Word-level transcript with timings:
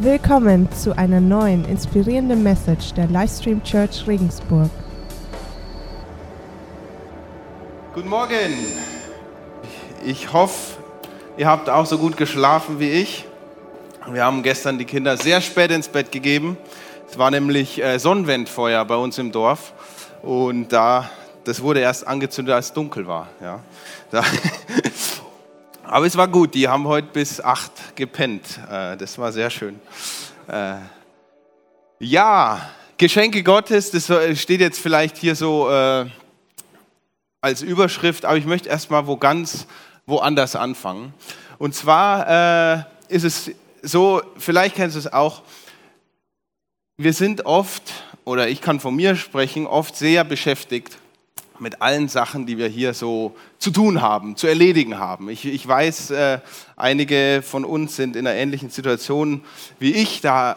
Willkommen 0.00 0.70
zu 0.70 0.96
einer 0.96 1.20
neuen 1.20 1.64
inspirierenden 1.64 2.44
Message 2.44 2.92
der 2.94 3.08
Livestream 3.08 3.64
Church 3.64 4.06
Regensburg. 4.06 4.70
Guten 7.96 8.08
Morgen. 8.08 8.76
Ich 10.06 10.32
hoffe, 10.32 10.76
ihr 11.36 11.48
habt 11.48 11.68
auch 11.68 11.84
so 11.84 11.98
gut 11.98 12.16
geschlafen 12.16 12.78
wie 12.78 12.90
ich. 12.90 13.24
Wir 14.08 14.24
haben 14.24 14.44
gestern 14.44 14.78
die 14.78 14.84
Kinder 14.84 15.16
sehr 15.16 15.40
spät 15.40 15.72
ins 15.72 15.88
Bett 15.88 16.12
gegeben. 16.12 16.56
Es 17.10 17.18
war 17.18 17.32
nämlich 17.32 17.82
äh, 17.82 17.98
Sonnenwendfeuer 17.98 18.84
bei 18.84 18.94
uns 18.94 19.18
im 19.18 19.32
Dorf 19.32 19.72
und 20.22 20.72
da 20.72 21.10
das 21.42 21.60
wurde 21.60 21.80
erst 21.80 22.06
angezündet, 22.06 22.54
als 22.54 22.66
es 22.66 22.72
dunkel 22.72 23.06
war. 23.08 23.26
Ja. 23.40 23.60
Da 24.12 24.22
Aber 25.90 26.04
es 26.04 26.18
war 26.18 26.28
gut, 26.28 26.52
die 26.54 26.68
haben 26.68 26.86
heute 26.86 27.08
bis 27.14 27.40
acht 27.40 27.96
gepennt. 27.96 28.60
Äh, 28.70 28.98
das 28.98 29.16
war 29.16 29.32
sehr 29.32 29.48
schön. 29.48 29.80
Äh, 30.46 30.74
ja, 31.98 32.68
Geschenke 32.98 33.42
Gottes, 33.42 33.90
das 33.90 34.12
steht 34.38 34.60
jetzt 34.60 34.78
vielleicht 34.78 35.16
hier 35.16 35.34
so 35.34 35.70
äh, 35.70 36.04
als 37.40 37.62
Überschrift, 37.62 38.26
aber 38.26 38.36
ich 38.36 38.44
möchte 38.44 38.68
erstmal 38.68 39.06
wo 39.06 39.16
ganz 39.16 39.66
woanders 40.04 40.56
anfangen. 40.56 41.14
Und 41.56 41.74
zwar 41.74 42.86
ist 43.08 43.24
es 43.24 43.50
so, 43.82 44.22
vielleicht 44.36 44.76
kennst 44.76 44.94
du 44.96 45.00
es 45.00 45.12
auch, 45.12 45.42
wir 46.96 47.12
sind 47.12 47.46
oft, 47.46 47.82
oder 48.24 48.48
ich 48.48 48.60
kann 48.60 48.80
von 48.80 48.94
mir 48.94 49.16
sprechen, 49.16 49.66
oft 49.66 49.96
sehr 49.96 50.24
beschäftigt 50.24 50.98
mit 51.60 51.82
allen 51.82 52.08
Sachen, 52.08 52.46
die 52.46 52.58
wir 52.58 52.68
hier 52.68 52.94
so 52.94 53.34
zu 53.58 53.70
tun 53.70 54.00
haben, 54.00 54.36
zu 54.36 54.46
erledigen 54.46 54.98
haben. 54.98 55.28
Ich, 55.28 55.44
ich 55.44 55.66
weiß, 55.66 56.10
äh, 56.10 56.38
einige 56.76 57.42
von 57.42 57.64
uns 57.64 57.96
sind 57.96 58.16
in 58.16 58.26
einer 58.26 58.36
ähnlichen 58.36 58.70
Situation 58.70 59.42
wie 59.78 59.92
ich. 59.92 60.20
Da 60.20 60.56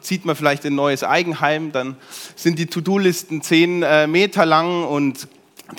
zieht 0.00 0.24
man 0.24 0.34
vielleicht 0.34 0.64
ein 0.64 0.74
neues 0.74 1.04
Eigenheim, 1.04 1.72
dann 1.72 1.96
sind 2.34 2.58
die 2.58 2.66
To-Do-Listen 2.66 3.42
zehn 3.42 3.82
äh, 3.82 4.06
Meter 4.06 4.44
lang 4.44 4.84
und 4.84 5.28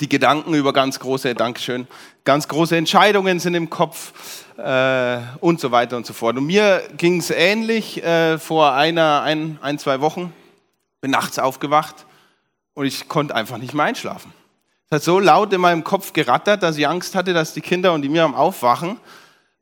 die 0.00 0.08
Gedanken 0.08 0.54
über 0.54 0.72
ganz 0.72 0.98
große, 0.98 1.34
Dankeschön, 1.34 1.86
ganz 2.24 2.48
große 2.48 2.76
Entscheidungen 2.76 3.40
sind 3.40 3.54
im 3.54 3.70
Kopf 3.70 4.12
äh, 4.58 5.18
und 5.40 5.60
so 5.60 5.70
weiter 5.70 5.96
und 5.96 6.06
so 6.06 6.12
fort. 6.12 6.36
Und 6.36 6.46
mir 6.46 6.82
ging 6.96 7.20
es 7.20 7.30
ähnlich 7.30 8.02
äh, 8.02 8.38
vor 8.38 8.74
einer, 8.74 9.22
ein, 9.22 9.58
ein, 9.62 9.78
zwei 9.78 10.00
Wochen. 10.00 10.32
Bin 11.00 11.10
nachts 11.10 11.38
aufgewacht 11.38 12.06
und 12.78 12.86
ich 12.86 13.08
konnte 13.08 13.34
einfach 13.34 13.58
nicht 13.58 13.74
mehr 13.74 13.86
einschlafen. 13.86 14.32
Es 14.88 14.94
hat 14.94 15.02
so 15.02 15.18
laut 15.18 15.52
in 15.52 15.60
meinem 15.60 15.82
Kopf 15.82 16.12
gerattert, 16.12 16.62
dass 16.62 16.78
ich 16.78 16.86
Angst 16.86 17.16
hatte, 17.16 17.32
dass 17.32 17.52
die 17.52 17.60
Kinder 17.60 17.92
und 17.92 18.02
die 18.02 18.08
mir 18.08 18.22
am 18.22 18.36
Aufwachen, 18.36 18.98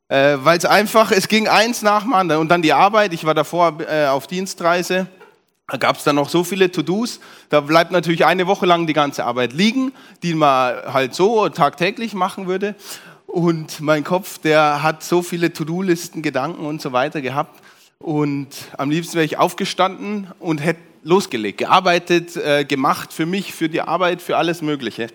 äh, 0.07 0.37
weil 0.41 0.59
es 0.59 0.65
einfach, 0.65 1.09
es 1.11 1.27
ging 1.27 1.47
eins 1.47 1.81
nach 1.81 2.03
dem 2.03 2.13
anderen. 2.13 2.41
Und 2.41 2.49
dann 2.49 2.61
die 2.61 2.73
Arbeit, 2.73 3.13
ich 3.13 3.25
war 3.25 3.33
davor 3.33 3.79
äh, 3.81 4.05
auf 4.05 4.27
Dienstreise, 4.27 5.07
da 5.67 5.77
gab 5.77 5.97
es 5.97 6.03
dann 6.03 6.15
noch 6.15 6.29
so 6.29 6.43
viele 6.43 6.71
To-Dos, 6.71 7.19
da 7.49 7.61
bleibt 7.61 7.91
natürlich 7.91 8.23
eine 8.23 8.45
Woche 8.45 8.67
lang 8.67 8.85
die 8.85 8.93
ganze 8.93 9.25
Arbeit 9.25 9.51
liegen, 9.51 9.93
die 10.21 10.35
man 10.35 10.75
halt 10.93 11.15
so 11.15 11.49
tagtäglich 11.49 12.13
machen 12.13 12.45
würde. 12.45 12.75
Und 13.25 13.81
mein 13.81 14.03
Kopf, 14.03 14.37
der 14.37 14.83
hat 14.83 15.01
so 15.01 15.23
viele 15.23 15.51
To-Do-Listen, 15.51 16.21
Gedanken 16.21 16.67
und 16.67 16.83
so 16.83 16.91
weiter 16.91 17.21
gehabt. 17.21 17.63
Und 17.97 18.49
am 18.77 18.91
liebsten 18.91 19.15
wäre 19.15 19.25
ich 19.25 19.39
aufgestanden 19.39 20.27
und 20.39 20.59
hätte 20.59 20.86
losgelegt, 21.07 21.59
gearbeitet, 21.59 22.35
äh, 22.35 22.65
gemacht 22.65 23.13
für 23.13 23.25
mich, 23.25 23.53
für 23.53 23.69
die 23.69 23.81
Arbeit, 23.81 24.21
für 24.21 24.35
alles 24.35 24.61
Mögliche. 24.61 25.07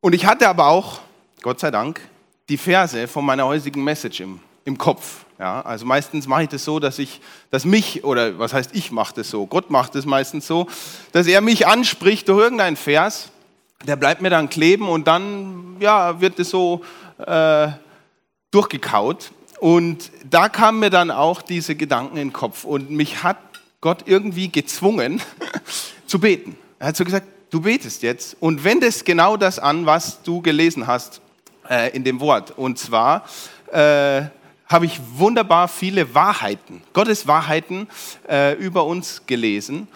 Und 0.00 0.14
ich 0.14 0.26
hatte 0.26 0.48
aber 0.48 0.66
auch, 0.66 1.00
Gott 1.40 1.58
sei 1.60 1.70
Dank, 1.70 2.00
die 2.50 2.58
Verse 2.58 3.08
von 3.08 3.24
meiner 3.24 3.46
heutigen 3.46 3.82
Message 3.82 4.20
im, 4.20 4.38
im 4.66 4.76
Kopf. 4.76 5.24
Ja, 5.38 5.62
also 5.62 5.86
meistens 5.86 6.26
mache 6.26 6.42
ich 6.42 6.48
das 6.50 6.64
so, 6.64 6.78
dass 6.78 6.98
ich, 6.98 7.22
dass 7.50 7.64
mich, 7.64 8.04
oder 8.04 8.38
was 8.38 8.52
heißt 8.52 8.72
ich 8.74 8.92
mache 8.92 9.14
das 9.14 9.30
so, 9.30 9.46
Gott 9.46 9.70
macht 9.70 9.94
es 9.94 10.04
meistens 10.04 10.46
so, 10.46 10.66
dass 11.12 11.26
er 11.26 11.40
mich 11.40 11.66
anspricht 11.66 12.28
durch 12.28 12.42
irgendeinen 12.42 12.76
Vers, 12.76 13.30
der 13.86 13.96
bleibt 13.96 14.20
mir 14.20 14.28
dann 14.28 14.50
kleben 14.50 14.90
und 14.90 15.08
dann 15.08 15.76
ja, 15.80 16.20
wird 16.20 16.38
es 16.38 16.50
so 16.50 16.84
äh, 17.16 17.68
durchgekaut. 18.50 19.32
Und 19.58 20.10
da 20.28 20.50
kamen 20.50 20.80
mir 20.80 20.90
dann 20.90 21.10
auch 21.10 21.40
diese 21.40 21.74
Gedanken 21.74 22.18
in 22.18 22.28
den 22.28 22.32
Kopf 22.34 22.64
und 22.64 22.90
mich 22.90 23.22
hat 23.22 23.38
Gott 23.80 24.02
irgendwie 24.06 24.50
gezwungen 24.50 25.22
zu 26.06 26.18
beten. 26.18 26.56
Er 26.78 26.88
hat 26.88 26.96
so 26.96 27.04
gesagt, 27.04 27.26
du 27.50 27.62
betest 27.62 28.02
jetzt 28.02 28.36
und 28.40 28.64
wendest 28.64 29.04
genau 29.04 29.36
das 29.36 29.58
an, 29.58 29.86
was 29.86 30.22
du 30.22 30.42
gelesen 30.42 30.86
hast 30.86 31.20
äh, 31.68 31.94
in 31.96 32.04
dem 32.04 32.20
Wort. 32.20 32.52
Und 32.58 32.78
zwar 32.78 33.24
äh, 33.72 34.22
habe 34.66 34.86
ich 34.86 35.00
wunderbar 35.14 35.66
viele 35.66 36.14
Wahrheiten, 36.14 36.82
Gottes 36.92 37.26
Wahrheiten 37.26 37.88
äh, 38.28 38.54
über 38.54 38.84
uns 38.84 39.22
gelesen. 39.26 39.88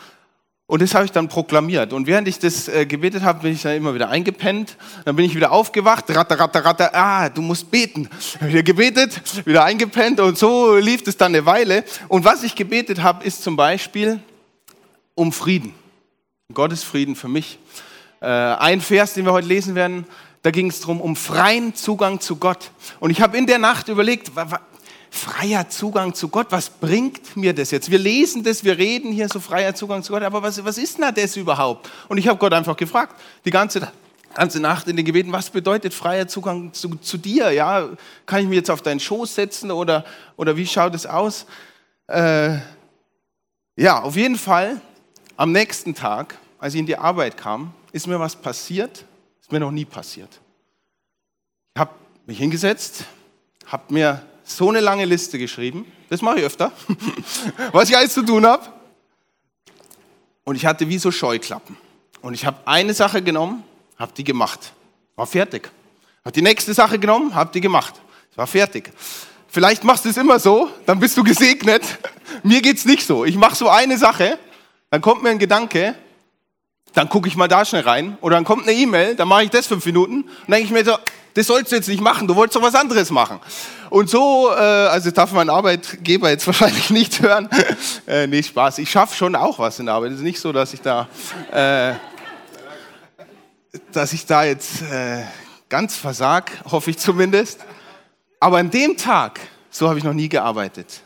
Und 0.66 0.80
das 0.80 0.94
habe 0.94 1.04
ich 1.04 1.12
dann 1.12 1.28
proklamiert. 1.28 1.92
Und 1.92 2.06
während 2.06 2.26
ich 2.26 2.38
das 2.38 2.68
äh, 2.68 2.86
gebetet 2.86 3.22
habe, 3.22 3.40
bin 3.40 3.52
ich 3.52 3.62
dann 3.62 3.76
immer 3.76 3.94
wieder 3.94 4.08
eingepennt. 4.08 4.76
Dann 5.04 5.14
bin 5.14 5.26
ich 5.26 5.34
wieder 5.34 5.52
aufgewacht, 5.52 6.04
ratter, 6.08 6.38
ratter, 6.40 6.64
ratter, 6.64 6.94
ah, 6.94 7.28
du 7.28 7.42
musst 7.42 7.70
beten. 7.70 8.08
Wieder 8.40 8.62
gebetet, 8.62 9.20
wieder 9.46 9.64
eingepennt 9.64 10.20
und 10.20 10.38
so 10.38 10.76
lief 10.76 11.06
es 11.06 11.18
dann 11.18 11.34
eine 11.34 11.44
Weile. 11.44 11.84
Und 12.08 12.24
was 12.24 12.42
ich 12.42 12.54
gebetet 12.54 13.02
habe, 13.02 13.24
ist 13.24 13.42
zum 13.42 13.56
Beispiel 13.56 14.20
um 15.14 15.32
Frieden. 15.32 15.74
Gottes 16.52 16.82
Frieden 16.82 17.14
für 17.14 17.28
mich. 17.28 17.58
Äh, 18.20 18.26
ein 18.26 18.80
Vers, 18.80 19.12
den 19.12 19.26
wir 19.26 19.32
heute 19.32 19.48
lesen 19.48 19.74
werden, 19.74 20.06
da 20.42 20.50
ging 20.50 20.68
es 20.68 20.80
darum, 20.80 21.00
um 21.00 21.14
freien 21.14 21.74
Zugang 21.74 22.20
zu 22.20 22.36
Gott. 22.36 22.70
Und 23.00 23.10
ich 23.10 23.20
habe 23.20 23.36
in 23.36 23.46
der 23.46 23.58
Nacht 23.58 23.88
überlegt, 23.88 24.32
freier 25.14 25.68
Zugang 25.68 26.12
zu 26.12 26.28
Gott, 26.28 26.48
was 26.50 26.68
bringt 26.68 27.36
mir 27.36 27.54
das 27.54 27.70
jetzt? 27.70 27.88
Wir 27.90 28.00
lesen 28.00 28.42
das, 28.42 28.64
wir 28.64 28.76
reden 28.76 29.12
hier 29.12 29.28
so 29.28 29.38
freier 29.38 29.74
Zugang 29.74 30.02
zu 30.02 30.12
Gott, 30.12 30.24
aber 30.24 30.42
was, 30.42 30.62
was 30.64 30.76
ist 30.76 30.98
denn 30.98 31.14
das 31.14 31.36
überhaupt? 31.36 31.88
Und 32.08 32.18
ich 32.18 32.26
habe 32.26 32.38
Gott 32.38 32.52
einfach 32.52 32.76
gefragt, 32.76 33.20
die 33.44 33.50
ganze, 33.50 33.88
ganze 34.34 34.58
Nacht 34.58 34.88
in 34.88 34.96
den 34.96 35.04
Gebeten, 35.04 35.30
was 35.30 35.50
bedeutet 35.50 35.94
freier 35.94 36.26
Zugang 36.26 36.72
zu, 36.72 36.96
zu 36.96 37.16
dir? 37.16 37.52
Ja, 37.52 37.88
kann 38.26 38.42
ich 38.42 38.48
mich 38.48 38.56
jetzt 38.56 38.70
auf 38.70 38.82
deinen 38.82 38.98
Schoß 38.98 39.36
setzen 39.36 39.70
oder, 39.70 40.04
oder 40.36 40.56
wie 40.56 40.66
schaut 40.66 40.94
es 40.96 41.06
aus? 41.06 41.46
Äh, 42.08 42.58
ja, 43.76 44.02
auf 44.02 44.16
jeden 44.16 44.36
Fall, 44.36 44.80
am 45.36 45.52
nächsten 45.52 45.94
Tag, 45.94 46.36
als 46.58 46.74
ich 46.74 46.80
in 46.80 46.86
die 46.86 46.96
Arbeit 46.96 47.36
kam, 47.36 47.72
ist 47.92 48.08
mir 48.08 48.18
was 48.18 48.34
passiert, 48.34 49.04
ist 49.40 49.52
mir 49.52 49.60
noch 49.60 49.70
nie 49.70 49.84
passiert. 49.84 50.40
Ich 51.74 51.80
habe 51.80 51.92
mich 52.26 52.38
hingesetzt, 52.38 53.04
habe 53.66 53.94
mir 53.94 54.22
so 54.44 54.68
eine 54.68 54.80
lange 54.80 55.04
Liste 55.04 55.38
geschrieben. 55.38 55.90
Das 56.10 56.22
mache 56.22 56.38
ich 56.38 56.44
öfter, 56.44 56.72
was 57.72 57.88
ich 57.88 57.96
alles 57.96 58.14
zu 58.14 58.22
tun 58.22 58.46
habe. 58.46 58.64
Und 60.44 60.56
ich 60.56 60.66
hatte 60.66 60.88
wie 60.88 60.98
so 60.98 61.10
Scheuklappen. 61.10 61.76
Und 62.20 62.34
ich 62.34 62.46
habe 62.46 62.58
eine 62.66 62.94
Sache 62.94 63.22
genommen, 63.22 63.64
habe 63.98 64.12
die 64.16 64.24
gemacht. 64.24 64.72
War 65.16 65.26
fertig. 65.26 65.70
Habe 66.24 66.32
die 66.32 66.42
nächste 66.42 66.74
Sache 66.74 66.98
genommen, 66.98 67.34
habe 67.34 67.50
die 67.52 67.60
gemacht. 67.60 67.94
War 68.36 68.46
fertig. 68.46 68.92
Vielleicht 69.48 69.84
machst 69.84 70.04
du 70.04 70.08
es 70.08 70.16
immer 70.16 70.38
so, 70.38 70.68
dann 70.86 70.98
bist 70.98 71.16
du 71.16 71.22
gesegnet. 71.22 71.82
Mir 72.42 72.60
geht 72.60 72.76
es 72.78 72.84
nicht 72.84 73.06
so. 73.06 73.24
Ich 73.24 73.36
mache 73.36 73.54
so 73.54 73.68
eine 73.68 73.96
Sache, 73.96 74.38
dann 74.90 75.00
kommt 75.00 75.22
mir 75.22 75.30
ein 75.30 75.38
Gedanke, 75.38 75.94
dann 76.92 77.08
gucke 77.08 77.28
ich 77.28 77.36
mal 77.36 77.48
da 77.48 77.64
schnell 77.64 77.82
rein. 77.82 78.18
Oder 78.20 78.36
dann 78.36 78.44
kommt 78.44 78.62
eine 78.62 78.72
E-Mail, 78.72 79.16
dann 79.16 79.28
mache 79.28 79.44
ich 79.44 79.50
das 79.50 79.66
fünf 79.66 79.84
Minuten. 79.86 80.22
Und 80.22 80.30
dann 80.46 80.52
denke 80.52 80.66
ich 80.66 80.70
mir 80.72 80.84
so, 80.84 80.96
das 81.34 81.48
sollst 81.48 81.72
du 81.72 81.76
jetzt 81.76 81.88
nicht 81.88 82.00
machen, 82.00 82.28
du 82.28 82.36
wolltest 82.36 82.56
doch 82.56 82.62
was 82.62 82.74
anderes 82.74 83.10
machen. 83.10 83.40
Und 83.90 84.08
so, 84.08 84.50
äh, 84.50 84.54
also 84.54 85.10
darf 85.10 85.32
mein 85.32 85.50
Arbeitgeber 85.50 86.30
jetzt 86.30 86.46
wahrscheinlich 86.48 86.90
nicht 86.90 87.20
hören. 87.20 87.48
äh, 88.06 88.26
nee, 88.26 88.42
Spaß. 88.42 88.78
Ich 88.78 88.90
schaffe 88.90 89.14
schon 89.14 89.34
auch 89.36 89.58
was 89.58 89.78
in 89.78 89.86
der 89.86 89.94
Arbeit. 89.94 90.12
Es 90.12 90.18
ist 90.18 90.24
nicht 90.24 90.40
so, 90.40 90.52
dass 90.52 90.72
ich 90.72 90.80
da, 90.80 91.08
äh, 91.50 91.94
dass 93.92 94.12
ich 94.12 94.26
da 94.26 94.44
jetzt 94.44 94.82
äh, 94.82 95.24
ganz 95.68 95.96
versag, 95.96 96.52
hoffe 96.70 96.90
ich 96.90 96.98
zumindest. 96.98 97.60
Aber 98.38 98.58
an 98.58 98.70
dem 98.70 98.96
Tag, 98.96 99.40
so 99.70 99.88
habe 99.88 99.98
ich 99.98 100.04
noch 100.04 100.12
nie 100.12 100.28
gearbeitet. 100.28 101.02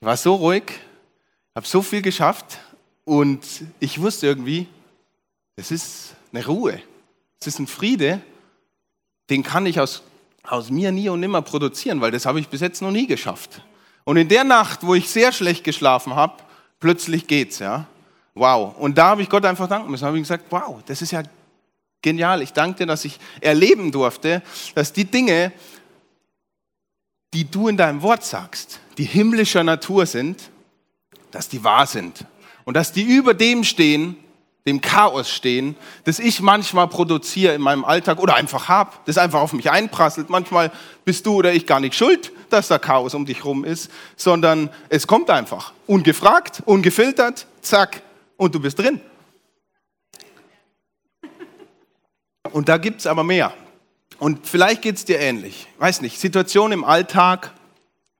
Ich 0.00 0.06
war 0.06 0.16
so 0.16 0.34
ruhig, 0.34 0.64
habe 1.54 1.66
so 1.66 1.82
viel 1.82 2.02
geschafft 2.02 2.58
und 3.04 3.40
ich 3.80 4.00
wusste 4.00 4.26
irgendwie, 4.26 4.66
es 5.56 5.70
ist 5.70 6.14
eine 6.32 6.44
Ruhe, 6.46 6.80
es 7.40 7.46
ist 7.46 7.58
ein 7.58 7.66
Friede, 7.66 8.20
den 9.30 9.42
kann 9.42 9.64
ich 9.64 9.80
aus, 9.80 10.02
aus 10.42 10.70
mir 10.70 10.92
nie 10.92 11.08
und 11.08 11.20
nimmer 11.20 11.42
produzieren, 11.42 12.00
weil 12.00 12.10
das 12.10 12.26
habe 12.26 12.40
ich 12.40 12.48
bis 12.48 12.60
jetzt 12.60 12.82
noch 12.82 12.90
nie 12.90 13.06
geschafft. 13.06 13.62
Und 14.04 14.16
in 14.16 14.28
der 14.28 14.44
Nacht, 14.44 14.82
wo 14.82 14.94
ich 14.94 15.08
sehr 15.08 15.32
schlecht 15.32 15.64
geschlafen 15.64 16.16
habe, 16.16 16.34
plötzlich 16.80 17.26
geht's, 17.26 17.60
ja. 17.60 17.86
Wow. 18.34 18.76
Und 18.78 18.98
da 18.98 19.06
habe 19.06 19.22
ich 19.22 19.28
Gott 19.28 19.44
einfach 19.44 19.68
danken 19.68 19.90
müssen. 19.90 20.02
Da 20.02 20.08
habe 20.08 20.18
ich 20.18 20.24
gesagt, 20.24 20.46
wow, 20.50 20.80
das 20.86 21.02
ist 21.02 21.12
ja 21.12 21.22
genial. 22.02 22.42
Ich 22.42 22.52
danke 22.52 22.78
dir, 22.78 22.86
dass 22.86 23.04
ich 23.04 23.18
erleben 23.40 23.92
durfte, 23.92 24.42
dass 24.74 24.92
die 24.92 25.04
Dinge, 25.04 25.52
die 27.32 27.48
du 27.48 27.68
in 27.68 27.76
deinem 27.76 28.02
Wort 28.02 28.24
sagst, 28.24 28.80
die 28.98 29.04
himmlischer 29.04 29.62
Natur 29.62 30.06
sind, 30.06 30.50
dass 31.30 31.48
die 31.48 31.62
wahr 31.62 31.86
sind. 31.86 32.24
Und 32.64 32.74
dass 32.74 32.92
die 32.92 33.02
über 33.02 33.34
dem 33.34 33.64
stehen, 33.64 34.16
dem 34.66 34.80
Chaos 34.80 35.30
stehen, 35.30 35.76
das 36.04 36.18
ich 36.18 36.40
manchmal 36.40 36.88
produziere 36.88 37.54
in 37.54 37.62
meinem 37.62 37.84
Alltag 37.84 38.18
oder 38.20 38.34
einfach 38.34 38.68
habe, 38.68 38.92
das 39.06 39.18
einfach 39.18 39.40
auf 39.40 39.52
mich 39.52 39.70
einprasselt. 39.70 40.28
Manchmal 40.28 40.70
bist 41.04 41.26
du 41.26 41.34
oder 41.34 41.52
ich 41.52 41.66
gar 41.66 41.80
nicht 41.80 41.94
schuld, 41.94 42.32
dass 42.50 42.68
da 42.68 42.78
Chaos 42.78 43.14
um 43.14 43.24
dich 43.24 43.44
rum 43.44 43.64
ist, 43.64 43.90
sondern 44.16 44.70
es 44.88 45.06
kommt 45.06 45.30
einfach. 45.30 45.72
Ungefragt, 45.86 46.62
ungefiltert, 46.66 47.46
zack, 47.62 48.02
und 48.36 48.54
du 48.54 48.60
bist 48.60 48.78
drin. 48.78 49.00
Und 52.52 52.68
da 52.68 52.78
gibt 52.78 53.00
es 53.00 53.06
aber 53.06 53.22
mehr. 53.22 53.52
Und 54.18 54.46
vielleicht 54.46 54.82
geht 54.82 54.96
es 54.96 55.04
dir 55.04 55.18
ähnlich. 55.18 55.68
Weiß 55.78 56.00
nicht, 56.00 56.18
Situationen 56.18 56.72
im 56.80 56.84
Alltag, 56.84 57.52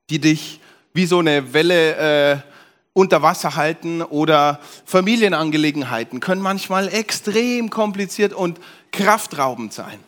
die 0.09 0.19
dich 0.19 0.61
wie 0.93 1.07
so 1.07 1.19
eine 1.19 1.53
Welle 1.53 1.97
äh, 2.33 2.50
unter 2.93 3.23
Wasser 3.23 3.57
halten 3.57 4.03
oder 4.03 4.61
Familienangelegenheiten 4.85 6.21
können 6.21 6.43
manchmal 6.43 6.89
extrem 6.89 7.71
kompliziert 7.71 8.33
und 8.33 8.59
kraftraubend 8.93 9.73
sein. 9.73 9.99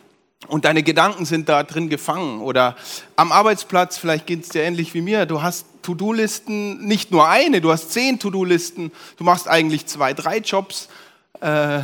Und 0.49 0.65
deine 0.65 0.83
Gedanken 0.83 1.25
sind 1.25 1.49
da 1.49 1.63
drin 1.63 1.89
gefangen. 1.89 2.41
Oder 2.41 2.77
am 3.15 3.31
Arbeitsplatz, 3.31 3.97
vielleicht 3.97 4.27
geht 4.27 4.43
es 4.43 4.49
dir 4.49 4.63
ähnlich 4.63 4.93
wie 4.93 5.01
mir, 5.01 5.25
du 5.27 5.43
hast 5.43 5.67
To-Do-Listen, 5.83 6.85
nicht 6.85 7.11
nur 7.11 7.29
eine, 7.29 7.61
du 7.61 7.71
hast 7.71 7.93
zehn 7.93 8.19
To-Do-Listen, 8.19 8.93
du 9.17 9.25
machst 9.25 9.49
eigentlich 9.49 9.87
zwei, 9.87 10.13
drei 10.13 10.39
Jobs. 10.39 10.89
Äh, 11.41 11.81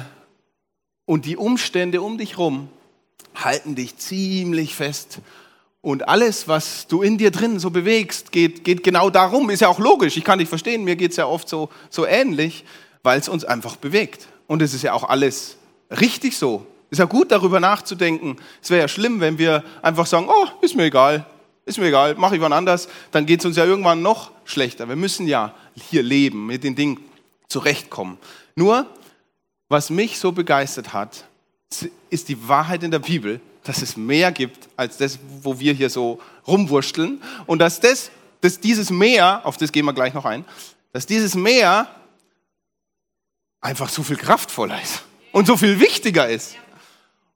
und 1.05 1.25
die 1.25 1.37
Umstände 1.37 2.03
um 2.03 2.19
dich 2.19 2.33
herum 2.33 2.69
halten 3.35 3.75
dich 3.75 3.97
ziemlich 3.97 4.75
fest 4.75 5.21
und 5.81 6.09
alles, 6.09 6.49
was 6.49 6.87
du 6.89 7.03
in 7.03 7.19
dir 7.19 7.31
drin 7.31 7.59
so 7.59 7.71
bewegst, 7.71 8.33
geht, 8.33 8.65
geht 8.65 8.83
genau 8.83 9.11
darum. 9.11 9.49
Ist 9.51 9.61
ja 9.61 9.69
auch 9.69 9.79
logisch, 9.79 10.17
ich 10.17 10.25
kann 10.25 10.39
dich 10.39 10.49
verstehen, 10.49 10.85
mir 10.85 10.97
geht 10.97 11.13
es 11.13 11.17
ja 11.17 11.27
oft 11.27 11.49
so, 11.49 11.69
so 11.89 12.05
ähnlich, 12.05 12.65
weil 13.03 13.19
es 13.19 13.29
uns 13.29 13.45
einfach 13.45 13.77
bewegt. 13.77 14.27
Und 14.47 14.61
es 14.63 14.75
ist 14.75 14.83
ja 14.83 14.93
auch 14.93 15.09
alles 15.09 15.57
richtig 15.91 16.37
so. 16.37 16.67
Ist 16.91 16.99
ja 16.99 17.05
gut, 17.05 17.31
darüber 17.31 17.61
nachzudenken. 17.61 18.37
Es 18.63 18.71
wäre 18.71 18.81
ja 18.81 18.89
schlimm, 18.89 19.21
wenn 19.21 19.39
wir 19.39 19.63
einfach 19.83 20.07
sagen, 20.07 20.27
oh, 20.29 20.47
ist 20.63 20.75
mir 20.75 20.85
egal, 20.85 21.27
ist 21.65 21.79
mir 21.79 21.87
egal, 21.87 22.15
mache 22.15 22.37
ich 22.37 22.41
wann 22.41 22.53
anders. 22.53 22.89
Dann 23.11 23.27
geht 23.27 23.41
es 23.41 23.47
uns 23.47 23.57
ja 23.57 23.65
irgendwann 23.65 24.03
noch 24.03 24.31
schlechter. 24.47 24.89
Wir 24.89 24.97
müssen 24.97 25.29
ja 25.29 25.55
hier 25.75 26.03
leben, 26.03 26.47
mit 26.47 26.65
den 26.65 26.75
Dingen 26.75 26.99
zurechtkommen. 27.47 28.19
Nur, 28.57 28.87
was 29.69 29.91
mich 29.91 30.19
so 30.19 30.33
begeistert 30.33 30.95
hat, 30.95 31.28
ist 32.11 32.29
die 32.29 32.49
Wahrheit 32.49 32.83
in 32.83 32.91
der 32.91 32.99
Bibel, 32.99 33.41
dass 33.65 33.83
es 33.83 33.97
mehr 33.97 34.33
gibt 34.33 34.69
als 34.77 34.97
das, 34.97 35.19
wo 35.43 35.59
wir 35.59 35.73
hier 35.75 35.91
so 35.91 36.21
rumwurschteln. 36.47 37.23
Und 37.47 37.59
dass, 37.59 37.81
das, 37.81 38.11
dass 38.41 38.61
dieses 38.61 38.91
Meer, 38.91 39.43
auf 39.45 39.57
das 39.57 39.73
gehen 39.73 39.85
wir 39.85 39.93
gleich 39.93 40.15
noch 40.15 40.25
ein, 40.25 40.45
dass 40.93 41.07
dieses 41.07 41.35
Meer 41.35 41.89
einfach 43.61 43.89
so 43.89 44.03
viel 44.03 44.17
kraftvoller 44.17 44.81
ist 44.81 45.03
und 45.33 45.47
so 45.47 45.57
viel 45.57 45.81
wichtiger 45.81 46.29
ist. 46.29 46.57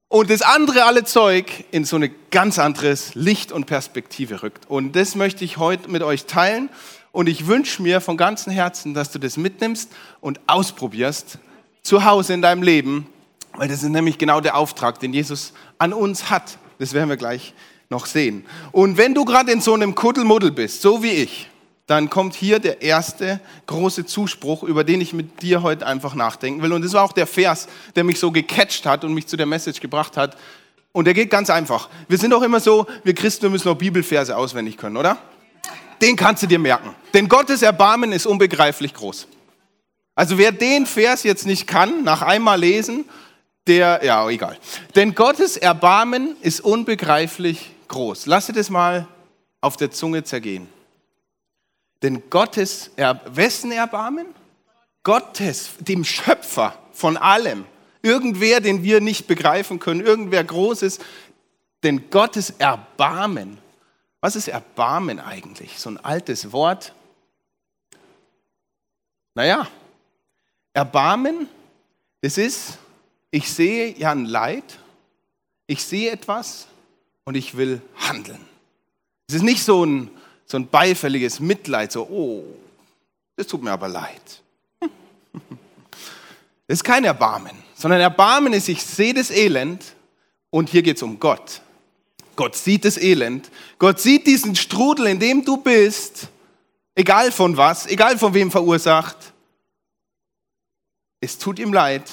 Und 0.08 0.31
das 0.31 0.43
andere 0.43 0.84
alle 0.84 1.05
Zeug 1.05 1.64
in 1.70 1.84
so 1.84 1.96
ein 1.96 2.14
ganz 2.31 2.58
anderes 2.58 3.14
Licht 3.14 3.50
und 3.50 3.67
Perspektive 3.67 4.43
rückt. 4.43 4.69
Und 4.69 4.94
das 4.94 5.14
möchte 5.14 5.44
ich 5.44 5.56
heute 5.56 5.90
mit 5.90 6.02
euch 6.02 6.26
teilen. 6.26 6.69
Und 7.12 7.29
ich 7.29 7.46
wünsche 7.46 7.82
mir 7.82 8.00
von 8.00 8.17
ganzem 8.17 8.52
Herzen, 8.52 8.94
dass 8.94 9.11
du 9.11 9.19
das 9.19 9.37
mitnimmst 9.37 9.90
und 10.20 10.40
ausprobierst 10.46 11.38
zu 11.82 12.05
Hause 12.05 12.34
in 12.34 12.43
deinem 12.43 12.62
Leben 12.62 13.06
weil 13.57 13.69
das 13.69 13.83
ist 13.83 13.89
nämlich 13.89 14.19
genau 14.19 14.41
der 14.41 14.57
Auftrag, 14.57 15.01
den 15.01 15.13
Jesus 15.13 15.53
an 15.79 15.93
uns 15.93 16.31
hat. 16.31 16.59
Das 16.79 16.95
werden 16.95 17.09
wir 17.09 17.17
gleich 17.17 17.55
noch 17.91 18.07
sehen. 18.07 18.45
Und 18.73 18.97
wenn 18.97 19.15
du 19.15 19.25
gerade 19.25 19.53
in 19.53 19.61
so 19.61 19.75
einem 19.75 19.95
Kuddelmuddel 19.95 20.51
bist, 20.51 20.83
so 20.83 21.03
wie 21.03 21.11
ich, 21.11 21.49
dann 21.87 22.09
kommt 22.09 22.35
hier 22.35 22.59
der 22.59 22.81
erste 22.81 23.41
große 23.67 24.07
Zuspruch, 24.07 24.63
über 24.63 24.85
den 24.85 25.01
ich 25.01 25.13
mit 25.13 25.43
dir 25.43 25.63
heute 25.63 25.87
einfach 25.87 26.15
nachdenken 26.15 26.63
will. 26.63 26.73
Und 26.73 26.85
das 26.85 26.93
war 26.95 27.03
auch 27.03 27.13
der 27.13 27.27
Vers, 27.27 27.69
der 27.97 28.05
mich 28.05 28.19
so 28.19 28.31
gecatcht 28.31 28.87
hat 28.87 29.05
und 29.05 29.13
mich 29.15 29.27
zu 29.27 29.37
der 29.37 29.47
Message 29.47 29.81
gebracht 29.81 30.17
hat. 30.17 30.37
Und 30.93 31.07
der 31.07 31.15
geht 31.15 31.31
ganz 31.31 31.51
einfach. 31.51 31.89
Wir 32.09 32.19
sind 32.19 32.33
auch 32.33 32.43
immer 32.43 32.61
so, 32.61 32.87
wir 33.05 33.15
Christen, 33.15 33.43
wir 33.43 33.51
müssen 33.51 33.69
auch 33.69 33.77
Bibelverse 33.77 34.37
auswendig 34.37 34.77
können, 34.77 34.97
oder? 34.97 35.19
Den 36.01 36.17
kannst 36.17 36.43
du 36.43 36.47
dir 36.47 36.59
merken. 36.59 36.95
Denn 37.15 37.29
Gottes 37.29 37.63
Erbarmen 37.63 38.13
ist 38.13 38.27
unbegreiflich 38.27 38.95
groß. 38.95 39.27
Also 40.15 40.37
wer 40.39 40.53
den 40.53 40.87
Vers 40.87 41.23
jetzt 41.23 41.47
nicht 41.47 41.67
kann, 41.67 42.05
nach 42.05 42.23
einmal 42.23 42.61
lesen, 42.61 43.05
der, 43.67 44.00
ja, 44.05 44.29
egal. 44.29 44.59
Denn 44.94 45.14
Gottes 45.14 45.56
Erbarmen 45.56 46.37
ist 46.41 46.61
unbegreiflich 46.61 47.70
groß. 47.88 48.26
Lass 48.26 48.47
dir 48.47 48.55
das 48.55 48.70
mal 48.70 49.06
auf 49.61 49.76
der 49.76 49.91
Zunge 49.91 50.25
zergehen. 50.25 50.69
Denn 52.03 52.29
Gottes, 52.31 52.91
er, 52.97 53.20
wessen 53.26 53.70
Erbarmen? 53.70 54.26
Gottes, 55.05 55.70
dem 55.79 56.05
Schöpfer 56.05 56.76
von 56.93 57.17
allem. 57.17 57.64
Irgendwer, 58.03 58.61
den 58.61 58.82
wir 58.82 59.00
nicht 59.00 59.29
begreifen 59.29 59.79
können, 59.79 60.00
irgendwer 60.00 60.43
Großes. 60.43 60.99
Denn 61.85 62.11
Gottes 62.11 62.50
Erbarmen, 62.58 63.58
was 64.20 64.37
ist 64.37 64.49
Erbarmen 64.49 65.20
eigentlich? 65.20 65.79
So 65.79 65.91
ein 65.91 65.99
altes 65.99 66.53
Wort. 66.53 66.94
Naja, 69.35 69.69
Erbarmen, 70.73 71.49
das 72.20 72.38
ist 72.38 72.79
ich 73.32 73.50
sehe 73.50 73.99
ja 73.99 74.12
ein 74.12 74.26
Leid, 74.26 74.79
ich 75.67 75.82
sehe 75.82 76.11
etwas 76.12 76.69
und 77.25 77.34
ich 77.34 77.56
will 77.56 77.81
handeln. 77.96 78.44
Es 79.26 79.34
ist 79.34 79.43
nicht 79.43 79.64
so 79.64 79.84
ein, 79.84 80.11
so 80.44 80.58
ein 80.58 80.69
beifälliges 80.69 81.40
Mitleid, 81.40 81.90
so, 81.90 82.02
oh, 82.02 82.44
das 83.34 83.46
tut 83.46 83.62
mir 83.64 83.73
aber 83.73 83.88
leid. 83.88 84.43
Das 86.69 86.79
ist 86.79 86.84
kein 86.84 87.05
Erbarmen, 87.05 87.55
sondern 87.75 88.00
Erbarmen 88.00 88.55
ist, 88.55 88.69
ich 88.69 88.82
sehe 88.82 89.12
das 89.12 89.31
Elend 89.31 89.84
und 90.49 90.70
hier 90.70 90.82
geht 90.82 90.96
es 90.96 91.02
um 91.02 91.19
Gott. 91.19 91.61
Gott 92.34 92.56
sieht 92.56 92.87
das 92.87 92.96
Elend. 92.96 93.50
Gott 93.79 94.00
sieht 94.00 94.26
diesen 94.26 94.56
Strudel, 94.56 95.08
in 95.08 95.19
dem 95.19 95.44
du 95.44 95.58
bist, 95.58 96.29
egal 96.94 97.31
von 97.31 97.58
was, 97.58 97.87
egal 97.88 98.17
von 98.17 98.32
wem 98.32 98.50
verursacht. 98.50 99.34
Es 101.20 101.37
tut 101.37 101.58
ihm 101.58 101.75
leid 101.75 102.05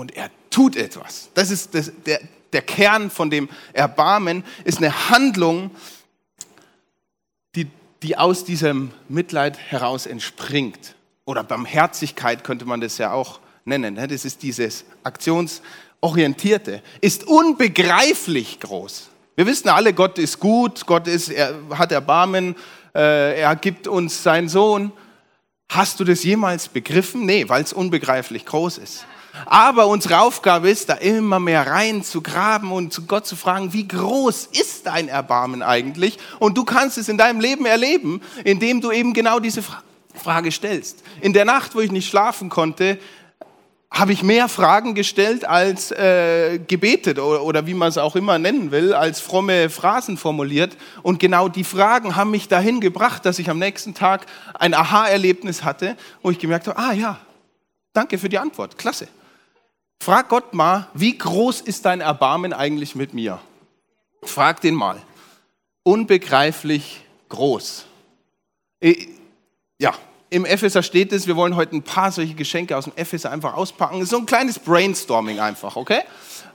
und 0.00 0.16
er 0.16 0.30
tut 0.48 0.76
etwas. 0.76 1.28
Das 1.34 1.50
ist 1.50 1.74
das, 1.74 1.92
der, 2.06 2.20
der 2.54 2.62
Kern 2.62 3.10
von 3.10 3.28
dem 3.28 3.50
Erbarmen, 3.74 4.44
ist 4.64 4.78
eine 4.78 5.10
Handlung, 5.10 5.70
die, 7.54 7.68
die 8.02 8.16
aus 8.16 8.44
diesem 8.44 8.92
Mitleid 9.08 9.58
heraus 9.58 10.06
entspringt. 10.06 10.94
Oder 11.26 11.44
Barmherzigkeit 11.44 12.44
könnte 12.44 12.64
man 12.64 12.80
das 12.80 12.96
ja 12.96 13.12
auch 13.12 13.40
nennen. 13.66 13.94
Ne? 13.94 14.08
Das 14.08 14.24
ist 14.24 14.42
dieses 14.42 14.86
Aktionsorientierte. 15.04 16.82
Ist 17.02 17.24
unbegreiflich 17.24 18.58
groß. 18.58 19.10
Wir 19.36 19.46
wissen 19.46 19.68
alle, 19.68 19.92
Gott 19.92 20.18
ist 20.18 20.40
gut, 20.40 20.86
Gott 20.86 21.08
ist, 21.08 21.28
er 21.28 21.54
hat 21.76 21.92
Erbarmen, 21.92 22.56
äh, 22.94 23.40
er 23.40 23.54
gibt 23.54 23.86
uns 23.86 24.22
seinen 24.22 24.48
Sohn. 24.48 24.92
Hast 25.68 26.00
du 26.00 26.04
das 26.04 26.24
jemals 26.24 26.68
begriffen? 26.68 27.26
Nee, 27.26 27.48
weil 27.48 27.62
es 27.62 27.74
unbegreiflich 27.74 28.46
groß 28.46 28.78
ist. 28.78 29.04
Aber 29.46 29.86
unsere 29.86 30.20
Aufgabe 30.20 30.70
ist, 30.70 30.88
da 30.88 30.94
immer 30.94 31.38
mehr 31.38 31.66
rein 31.66 32.02
zu 32.02 32.20
graben 32.20 32.72
und 32.72 32.92
zu 32.92 33.06
Gott 33.06 33.26
zu 33.26 33.36
fragen, 33.36 33.72
wie 33.72 33.86
groß 33.86 34.46
ist 34.46 34.86
dein 34.86 35.08
Erbarmen 35.08 35.62
eigentlich? 35.62 36.18
Und 36.38 36.56
du 36.56 36.64
kannst 36.64 36.98
es 36.98 37.08
in 37.08 37.18
deinem 37.18 37.40
Leben 37.40 37.66
erleben, 37.66 38.20
indem 38.44 38.80
du 38.80 38.90
eben 38.90 39.12
genau 39.12 39.38
diese 39.40 39.62
Frage 40.14 40.52
stellst. 40.52 41.02
In 41.20 41.32
der 41.32 41.44
Nacht, 41.44 41.74
wo 41.74 41.80
ich 41.80 41.92
nicht 41.92 42.08
schlafen 42.08 42.48
konnte, 42.48 42.98
habe 43.92 44.12
ich 44.12 44.22
mehr 44.22 44.48
Fragen 44.48 44.94
gestellt 44.94 45.44
als 45.44 45.90
äh, 45.90 46.58
gebetet 46.58 47.18
oder, 47.18 47.42
oder 47.42 47.66
wie 47.66 47.74
man 47.74 47.88
es 47.88 47.98
auch 47.98 48.14
immer 48.14 48.38
nennen 48.38 48.70
will, 48.70 48.94
als 48.94 49.20
fromme 49.20 49.68
Phrasen 49.68 50.16
formuliert. 50.16 50.76
Und 51.02 51.18
genau 51.18 51.48
die 51.48 51.64
Fragen 51.64 52.14
haben 52.14 52.30
mich 52.30 52.46
dahin 52.46 52.80
gebracht, 52.80 53.26
dass 53.26 53.40
ich 53.40 53.50
am 53.50 53.58
nächsten 53.58 53.94
Tag 53.94 54.26
ein 54.54 54.74
Aha-Erlebnis 54.74 55.64
hatte, 55.64 55.96
wo 56.22 56.30
ich 56.30 56.38
gemerkt 56.38 56.68
habe, 56.68 56.78
ah 56.78 56.92
ja, 56.92 57.18
danke 57.92 58.16
für 58.16 58.28
die 58.28 58.38
Antwort, 58.38 58.78
klasse. 58.78 59.08
Frag 60.02 60.30
Gott 60.30 60.54
mal, 60.54 60.88
wie 60.94 61.16
groß 61.16 61.60
ist 61.60 61.84
dein 61.84 62.00
Erbarmen 62.00 62.54
eigentlich 62.54 62.94
mit 62.94 63.12
mir? 63.12 63.38
Frag 64.22 64.62
den 64.62 64.74
mal. 64.74 64.96
Unbegreiflich 65.82 67.04
groß. 67.28 67.84
Ja, 69.78 69.94
im 70.30 70.46
Epheser 70.46 70.82
steht 70.82 71.12
es, 71.12 71.26
wir 71.26 71.36
wollen 71.36 71.54
heute 71.54 71.76
ein 71.76 71.82
paar 71.82 72.12
solche 72.12 72.32
Geschenke 72.32 72.78
aus 72.78 72.84
dem 72.84 72.94
Epheser 72.96 73.30
einfach 73.30 73.52
auspacken. 73.52 74.02
So 74.06 74.16
ein 74.16 74.24
kleines 74.24 74.58
Brainstorming 74.58 75.38
einfach, 75.38 75.76
okay? 75.76 76.00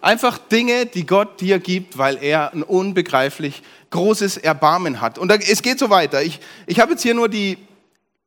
Einfach 0.01 0.39
Dinge, 0.39 0.87
die 0.87 1.05
Gott 1.05 1.39
dir 1.39 1.59
gibt, 1.59 1.99
weil 1.99 2.17
er 2.23 2.51
ein 2.51 2.63
unbegreiflich 2.63 3.61
großes 3.91 4.37
Erbarmen 4.37 5.01
hat. 5.01 5.19
Und 5.19 5.31
es 5.31 5.61
geht 5.61 5.77
so 5.77 5.91
weiter. 5.91 6.23
Ich, 6.23 6.39
ich 6.65 6.79
habe 6.79 6.93
jetzt 6.93 7.03
hier 7.03 7.13
nur 7.13 7.29
die 7.29 7.59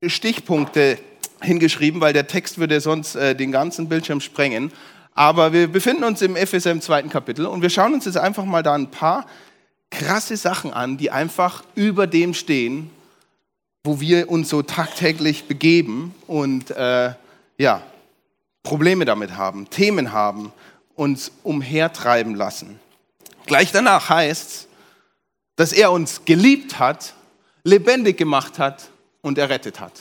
Stichpunkte 0.07 0.97
hingeschrieben, 1.41 2.01
weil 2.01 2.13
der 2.13 2.29
Text 2.29 2.59
würde 2.59 2.81
sonst 2.81 3.17
äh, 3.17 3.35
den 3.35 3.51
ganzen 3.51 3.89
Bildschirm 3.89 4.21
sprengen. 4.21 4.73
Aber 5.19 5.53
wir 5.53 5.67
befinden 5.67 6.05
uns 6.05 6.23
im 6.23 6.37
Epheser 6.37 6.71
im 6.71 6.81
zweiten 6.81 7.09
Kapitel 7.09 7.45
und 7.45 7.61
wir 7.61 7.71
schauen 7.71 7.93
uns 7.93 8.05
jetzt 8.05 8.17
einfach 8.17 8.45
mal 8.45 8.63
da 8.63 8.75
ein 8.75 8.89
paar 8.89 9.27
krasse 9.91 10.37
Sachen 10.37 10.73
an, 10.73 10.97
die 10.97 11.11
einfach 11.11 11.65
über 11.75 12.07
dem 12.07 12.35
stehen, 12.35 12.89
wo 13.83 13.99
wir 13.99 14.31
uns 14.31 14.49
so 14.49 14.63
tagtäglich 14.63 15.47
begeben 15.47 16.15
und 16.29 16.71
äh, 16.71 17.15
ja, 17.59 17.83
Probleme 18.63 19.07
damit 19.07 19.37
haben, 19.37 19.69
Themen 19.71 20.13
haben, 20.13 20.53
uns 20.95 21.33
umhertreiben 21.43 22.37
lassen. 22.37 22.79
Gleich 23.45 23.73
danach 23.73 24.11
heißt 24.11 24.49
es, 24.49 24.69
dass 25.57 25.73
er 25.73 25.91
uns 25.91 26.27
geliebt 26.27 26.79
hat, 26.79 27.15
lebendig 27.65 28.19
gemacht 28.19 28.61
hat 28.61 28.89
und 29.23 29.37
errettet 29.37 29.81
hat. 29.81 30.01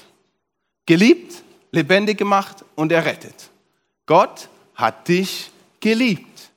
Geliebt, 0.86 1.42
lebendig 1.72 2.20
gemacht 2.20 2.64
und 2.76 2.92
errettet. 2.92 3.50
Gott 4.06 4.48
hat 4.78 5.08
dich 5.08 5.52
geliebt 5.82 6.52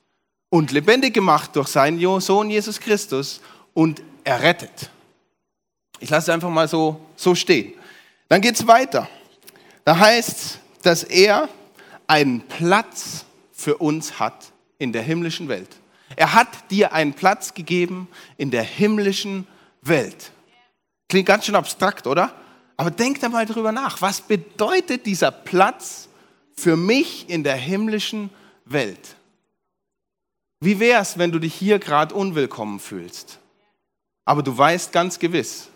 und 0.50 0.70
lebendig 0.70 1.14
gemacht 1.14 1.56
durch 1.56 1.68
seinen 1.68 1.98
Sohn 2.20 2.50
Jesus 2.50 2.78
Christus 2.78 3.40
und 3.74 4.02
errettet. 4.22 4.90
Ich 5.98 6.10
lasse 6.10 6.30
es 6.30 6.34
einfach 6.34 6.50
mal 6.50 6.68
so, 6.68 7.00
so 7.16 7.34
stehen. 7.34 7.72
Dann 8.28 8.40
geht 8.40 8.54
es 8.54 8.66
weiter. 8.66 9.08
Da 9.84 9.98
heißt 9.98 10.38
es, 10.38 10.58
dass 10.82 11.02
er 11.02 11.48
einen 12.06 12.42
Platz 12.42 13.24
für 13.52 13.76
uns 13.78 14.18
hat 14.18 14.52
in 14.78 14.92
der 14.92 15.02
himmlischen 15.02 15.48
Welt. 15.48 15.68
Er 16.16 16.34
hat 16.34 16.70
dir 16.70 16.92
einen 16.92 17.14
Platz 17.14 17.54
gegeben 17.54 18.08
in 18.36 18.50
der 18.50 18.62
himmlischen 18.62 19.46
Welt. 19.82 20.32
Klingt 21.08 21.26
ganz 21.26 21.46
schön 21.46 21.54
abstrakt, 21.54 22.06
oder? 22.06 22.34
Aber 22.76 22.90
denk 22.90 23.20
da 23.20 23.28
mal 23.28 23.46
drüber 23.46 23.72
nach. 23.72 24.00
Was 24.00 24.20
bedeutet 24.20 25.06
dieser 25.06 25.30
Platz 25.30 26.08
für 26.60 26.76
mich 26.76 27.28
in 27.28 27.42
der 27.42 27.56
himmlischen 27.56 28.30
Welt? 28.64 29.16
Wie 30.60 30.78
wäre 30.78 31.00
es, 31.00 31.18
wenn 31.18 31.32
du 31.32 31.38
dich 31.38 31.54
hier 31.54 31.78
gerade 31.78 32.14
unwillkommen 32.14 32.80
fühlst? 32.80 33.38
Aber 34.24 34.42
du 34.42 34.56
weißt 34.56 34.92
ganz 34.92 35.18
gewiss, 35.18 35.68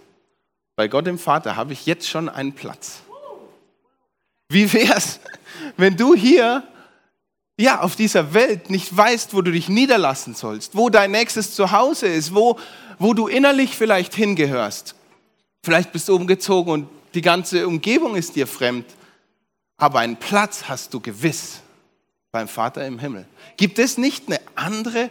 bei 0.76 0.88
Gott 0.88 1.06
dem 1.06 1.18
Vater 1.18 1.56
habe 1.56 1.72
ich 1.72 1.86
jetzt 1.86 2.08
schon 2.08 2.28
einen 2.28 2.52
Platz. 2.52 3.00
Wie 4.50 4.72
wäre 4.72 4.94
es, 4.96 5.20
wenn 5.76 5.96
du 5.96 6.14
hier 6.14 6.62
ja, 7.56 7.80
auf 7.80 7.94
dieser 7.94 8.34
Welt 8.34 8.68
nicht 8.68 8.94
weißt, 8.94 9.32
wo 9.32 9.40
du 9.40 9.52
dich 9.52 9.68
niederlassen 9.68 10.34
sollst, 10.34 10.74
wo 10.74 10.90
dein 10.90 11.12
nächstes 11.12 11.54
Zuhause 11.54 12.06
ist, 12.08 12.34
wo, 12.34 12.58
wo 12.98 13.14
du 13.14 13.28
innerlich 13.28 13.76
vielleicht 13.76 14.14
hingehörst. 14.14 14.96
Vielleicht 15.62 15.92
bist 15.92 16.08
du 16.08 16.16
umgezogen 16.16 16.72
und 16.72 16.88
die 17.14 17.22
ganze 17.22 17.68
Umgebung 17.68 18.16
ist 18.16 18.34
dir 18.34 18.48
fremd, 18.48 18.86
aber 19.84 19.98
einen 19.98 20.16
Platz 20.16 20.64
hast 20.66 20.94
du 20.94 21.00
gewiss 21.00 21.60
beim 22.32 22.48
Vater 22.48 22.86
im 22.86 22.98
Himmel. 22.98 23.26
Gibt 23.58 23.78
es 23.78 23.98
nicht 23.98 24.28
eine 24.28 24.40
andere 24.54 25.10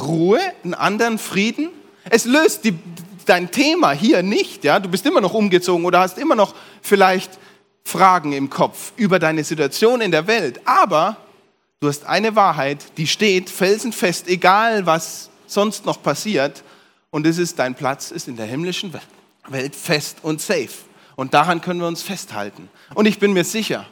Ruhe, 0.00 0.40
einen 0.64 0.72
anderen 0.72 1.18
Frieden? 1.18 1.68
Es 2.08 2.24
löst 2.24 2.64
die, 2.64 2.78
dein 3.26 3.50
Thema 3.50 3.90
hier 3.92 4.22
nicht, 4.22 4.64
ja? 4.64 4.80
Du 4.80 4.88
bist 4.88 5.04
immer 5.04 5.20
noch 5.20 5.34
umgezogen 5.34 5.84
oder 5.84 6.00
hast 6.00 6.16
immer 6.16 6.34
noch 6.34 6.54
vielleicht 6.80 7.38
Fragen 7.84 8.32
im 8.32 8.48
Kopf 8.48 8.92
über 8.96 9.18
deine 9.18 9.44
Situation 9.44 10.00
in 10.00 10.12
der 10.12 10.26
Welt, 10.26 10.62
aber 10.64 11.18
Du 11.82 11.88
hast 11.88 12.04
eine 12.04 12.36
Wahrheit, 12.36 12.78
die 12.98 13.06
steht 13.06 13.48
felsenfest, 13.48 14.28
egal 14.28 14.84
was 14.84 15.30
sonst 15.46 15.86
noch 15.86 16.02
passiert. 16.02 16.62
Und 17.08 17.26
es 17.26 17.38
ist, 17.38 17.58
dein 17.58 17.74
Platz 17.74 18.10
ist 18.10 18.28
in 18.28 18.36
der 18.36 18.44
himmlischen 18.44 18.92
Welt 19.48 19.74
fest 19.74 20.18
und 20.20 20.42
safe. 20.42 20.68
Und 21.20 21.34
daran 21.34 21.60
können 21.60 21.80
wir 21.80 21.86
uns 21.86 22.00
festhalten. 22.00 22.70
Und 22.94 23.04
ich 23.04 23.18
bin 23.18 23.34
mir 23.34 23.44
sicher, 23.44 23.84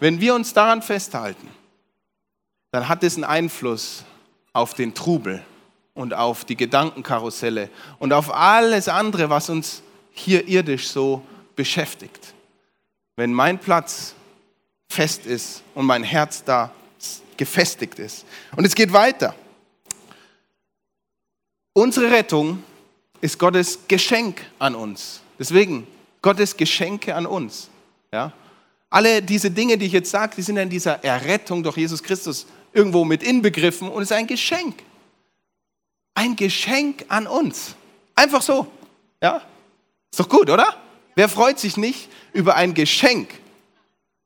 wenn 0.00 0.22
wir 0.22 0.34
uns 0.34 0.54
daran 0.54 0.80
festhalten, 0.80 1.46
dann 2.70 2.88
hat 2.88 3.04
es 3.04 3.16
einen 3.16 3.24
Einfluss 3.24 4.02
auf 4.54 4.72
den 4.72 4.94
Trubel 4.94 5.44
und 5.92 6.14
auf 6.14 6.46
die 6.46 6.56
Gedankenkarusselle 6.56 7.68
und 7.98 8.14
auf 8.14 8.34
alles 8.34 8.88
andere, 8.88 9.28
was 9.28 9.50
uns 9.50 9.82
hier 10.12 10.48
irdisch 10.48 10.88
so 10.88 11.22
beschäftigt. 11.54 12.32
Wenn 13.16 13.34
mein 13.34 13.58
Platz 13.58 14.14
fest 14.88 15.26
ist 15.26 15.62
und 15.74 15.84
mein 15.84 16.02
Herz 16.02 16.44
da 16.44 16.72
gefestigt 17.36 17.98
ist. 17.98 18.24
Und 18.56 18.64
es 18.64 18.74
geht 18.74 18.94
weiter. 18.94 19.34
Unsere 21.74 22.10
Rettung 22.10 22.62
ist 23.20 23.38
Gottes 23.38 23.80
Geschenk 23.86 24.40
an 24.58 24.74
uns. 24.74 25.20
Deswegen 25.38 25.86
Gottes 26.24 26.56
Geschenke 26.56 27.14
an 27.14 27.26
uns. 27.26 27.68
Ja? 28.10 28.32
Alle 28.88 29.20
diese 29.20 29.50
Dinge, 29.50 29.76
die 29.76 29.84
ich 29.84 29.92
jetzt 29.92 30.10
sage, 30.10 30.36
die 30.36 30.40
sind 30.40 30.56
in 30.56 30.70
dieser 30.70 31.04
Errettung 31.04 31.62
durch 31.62 31.76
Jesus 31.76 32.02
Christus 32.02 32.46
irgendwo 32.72 33.04
mit 33.04 33.22
inbegriffen 33.22 33.90
und 33.90 34.02
es 34.02 34.10
ist 34.10 34.16
ein 34.16 34.26
Geschenk. 34.26 34.82
Ein 36.14 36.34
Geschenk 36.34 37.04
an 37.08 37.26
uns. 37.26 37.74
Einfach 38.14 38.40
so. 38.40 38.66
Ja? 39.22 39.42
Ist 40.10 40.18
doch 40.18 40.28
gut, 40.30 40.48
oder? 40.48 40.74
Wer 41.14 41.28
freut 41.28 41.58
sich 41.58 41.76
nicht 41.76 42.08
über 42.32 42.54
ein 42.54 42.72
Geschenk? 42.72 43.28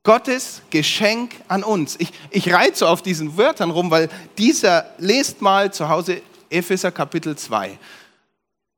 Gottes 0.03 0.61
Geschenk 0.69 1.35
an 1.49 1.65
uns. 1.65 1.97
Ich, 1.99 2.13
ich 2.29 2.53
reite 2.53 2.77
so 2.77 2.87
auf 2.87 3.01
diesen 3.01 3.35
Wörtern 3.35 3.71
rum, 3.71 3.91
weil 3.91 4.07
dieser, 4.37 4.93
lest 4.99 5.41
mal 5.41 5.73
zu 5.73 5.89
Hause 5.89 6.21
Epheser 6.49 6.93
Kapitel 6.93 7.35
2. 7.35 7.77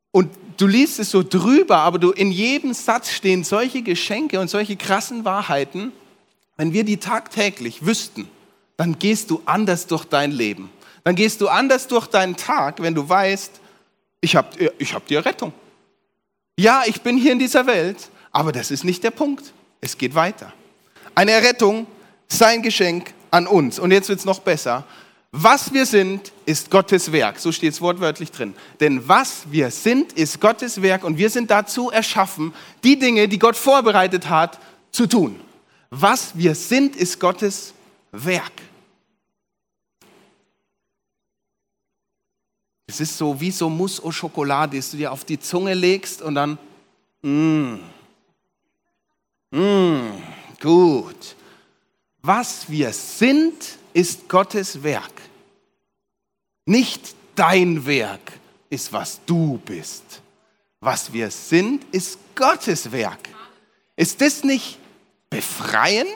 Und 0.10 0.32
du 0.58 0.68
liest 0.68 1.00
es 1.00 1.12
so 1.12 1.24
drüber, 1.24 1.78
aber 1.78 2.00
du, 2.00 2.12
in 2.12 2.32
jedem 2.32 2.74
Satz 2.74 3.12
stehen 3.12 3.44
solche 3.44 3.82
Geschenke 3.82 4.40
und 4.40 4.50
solche 4.50 4.76
krassen 4.76 5.26
Wahrheiten. 5.26 5.92
Wenn 6.58 6.74
wir 6.74 6.84
die 6.84 6.98
tagtäglich 6.98 7.86
wüssten, 7.86 8.30
dann 8.78 9.00
gehst 9.00 9.30
du 9.30 9.42
anders 9.46 9.88
durch 9.88 10.06
dein 10.06 10.32
Leben. 10.32 10.70
Dann 11.04 11.16
gehst 11.16 11.42
du 11.42 11.48
anders 11.48 11.88
durch 11.88 12.08
deinen 12.08 12.36
Tag, 12.36 12.82
wenn 12.82 12.94
du 12.94 13.08
weißt, 13.08 13.60
ich 14.22 14.36
habe 14.36 14.72
ich 14.78 14.94
hab 14.94 15.08
die 15.08 15.16
Rettung. 15.16 15.54
Ja, 16.58 16.84
ich 16.86 17.02
bin 17.02 17.18
hier 17.18 17.32
in 17.32 17.40
dieser 17.40 17.66
Welt, 17.66 18.10
aber 18.32 18.52
das 18.52 18.70
ist 18.70 18.84
nicht 18.84 19.04
der 19.04 19.12
Punkt. 19.12 19.54
Es 19.82 19.98
geht 19.98 20.14
weiter. 20.14 20.54
Eine 21.16 21.32
Errettung, 21.32 21.88
sein 22.28 22.62
Geschenk 22.62 23.14
an 23.32 23.48
uns. 23.48 23.80
Und 23.80 23.92
jetzt 23.92 24.10
wird 24.10 24.20
es 24.20 24.26
noch 24.26 24.40
besser. 24.40 24.86
Was 25.32 25.72
wir 25.72 25.86
sind, 25.86 26.34
ist 26.46 26.70
Gottes 26.70 27.12
Werk. 27.14 27.40
So 27.40 27.54
steht 27.54 27.72
es 27.72 27.80
wortwörtlich 27.80 28.32
drin. 28.32 28.54
Denn 28.82 29.08
was 29.08 29.50
wir 29.50 29.72
sind, 29.72 30.12
ist 30.14 30.42
Gottes 30.42 30.82
Werk 30.82 31.06
und 31.06 31.18
wir 31.18 31.30
sind 31.30 31.50
dazu 31.50 31.90
erschaffen, 31.90 32.54
die 32.84 33.00
Dinge, 33.00 33.30
die 33.30 33.40
Gott 33.40 33.56
vorbereitet 33.56 34.30
hat, 34.30 34.60
zu 34.92 35.08
tun. 35.08 35.40
Was 35.90 36.38
wir 36.38 36.54
sind, 36.54 36.98
ist 36.98 37.18
Gottes 37.20 37.74
Werk. 38.12 38.52
Es 42.88 43.00
ist 43.00 43.18
so 43.18 43.40
wie 43.40 43.52
so 43.52 43.70
Mousse 43.70 44.04
au 44.04 44.12
Schokolade, 44.12 44.76
das 44.76 44.92
du 44.92 44.98
dir 44.98 45.14
auf 45.14 45.24
die 45.24 45.40
Zunge 45.40 45.74
legst 45.74 46.22
und 46.22 46.36
dann, 46.36 46.58
mh, 47.22 47.30
mm, 47.30 47.80
mh, 49.52 49.62
mm, 49.62 50.24
Gut. 50.62 51.36
Was 52.22 52.70
wir 52.70 52.92
sind, 52.92 53.80
ist 53.94 54.30
Gottes 54.30 54.84
Werk. 54.84 55.22
Nicht 56.66 57.16
dein 57.36 57.86
Werk 57.86 58.34
ist, 58.70 58.94
was 58.94 59.20
du 59.26 59.60
bist. 59.66 60.22
Was 60.80 61.14
wir 61.14 61.30
sind, 61.30 61.84
ist 61.92 62.18
Gottes 62.36 62.92
Werk. 62.92 63.30
Ist 63.96 64.22
das 64.22 64.44
nicht 64.44 64.78
befreiend? 65.30 66.08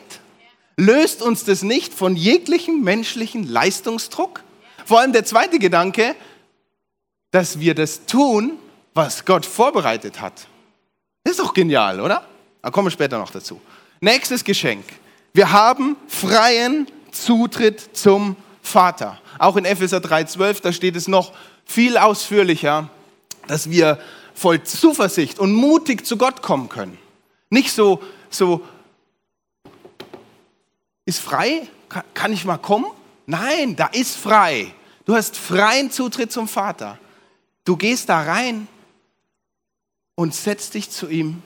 Löst 0.78 1.22
uns 1.22 1.46
das 1.46 1.62
nicht 1.62 1.94
von 1.94 2.16
jeglichem 2.16 2.82
menschlichen 2.82 3.48
Leistungsdruck? 3.48 4.44
Vor 4.86 5.00
allem 5.00 5.14
der 5.14 5.26
zweite 5.26 5.60
Gedanke, 5.60 6.16
dass 7.32 7.60
wir 7.60 7.76
das 7.76 8.06
tun, 8.06 8.58
was 8.94 9.26
Gott 9.26 9.46
vorbereitet 9.46 10.22
hat. 10.22 10.48
Ist 11.24 11.40
doch 11.40 11.54
genial, 11.54 12.00
oder? 12.00 12.26
Da 12.62 12.72
kommen 12.72 12.88
wir 12.88 12.92
später 12.92 13.18
noch 13.18 13.32
dazu. 13.32 13.62
Nächstes 14.00 14.44
Geschenk. 14.44 14.86
Wir 15.34 15.52
haben 15.52 15.98
freien 16.08 16.88
Zutritt 17.16 17.98
zum 17.98 18.36
Vater. 18.62 19.20
Auch 19.40 19.56
in 19.58 19.66
Epheser 19.66 19.98
3,12, 19.98 20.62
da 20.62 20.72
steht 20.72 20.96
es 20.96 21.08
noch 21.08 21.34
viel 21.66 21.98
ausführlicher, 21.98 22.90
dass 23.48 23.70
wir 23.70 24.00
voll 24.34 24.64
Zuversicht 24.64 25.40
und 25.40 25.54
mutig 25.54 26.06
zu 26.06 26.18
Gott 26.18 26.42
kommen 26.42 26.70
können. 26.70 26.98
Nicht 27.50 27.72
so, 27.72 28.02
so, 28.30 28.62
ist 31.06 31.20
frei? 31.20 31.68
Kann 32.14 32.34
ich 32.34 32.46
mal 32.46 32.58
kommen? 32.58 32.88
Nein, 33.26 33.76
da 33.76 33.88
ist 33.88 34.18
frei. 34.18 34.74
Du 35.06 35.16
hast 35.16 35.38
freien 35.38 35.92
Zutritt 35.92 36.32
zum 36.32 36.48
Vater. 36.48 36.98
Du 37.64 37.78
gehst 37.78 38.10
da 38.10 38.22
rein 38.22 38.68
und 40.16 40.34
setzt 40.34 40.74
dich 40.74 40.90
zu 40.90 41.08
ihm 41.08 41.42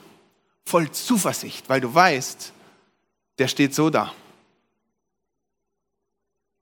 voll 0.64 0.90
Zuversicht, 0.90 1.68
weil 1.68 1.80
du 1.80 1.94
weißt, 1.94 2.52
der 3.38 3.48
steht 3.48 3.74
so 3.74 3.90
da. 3.90 4.12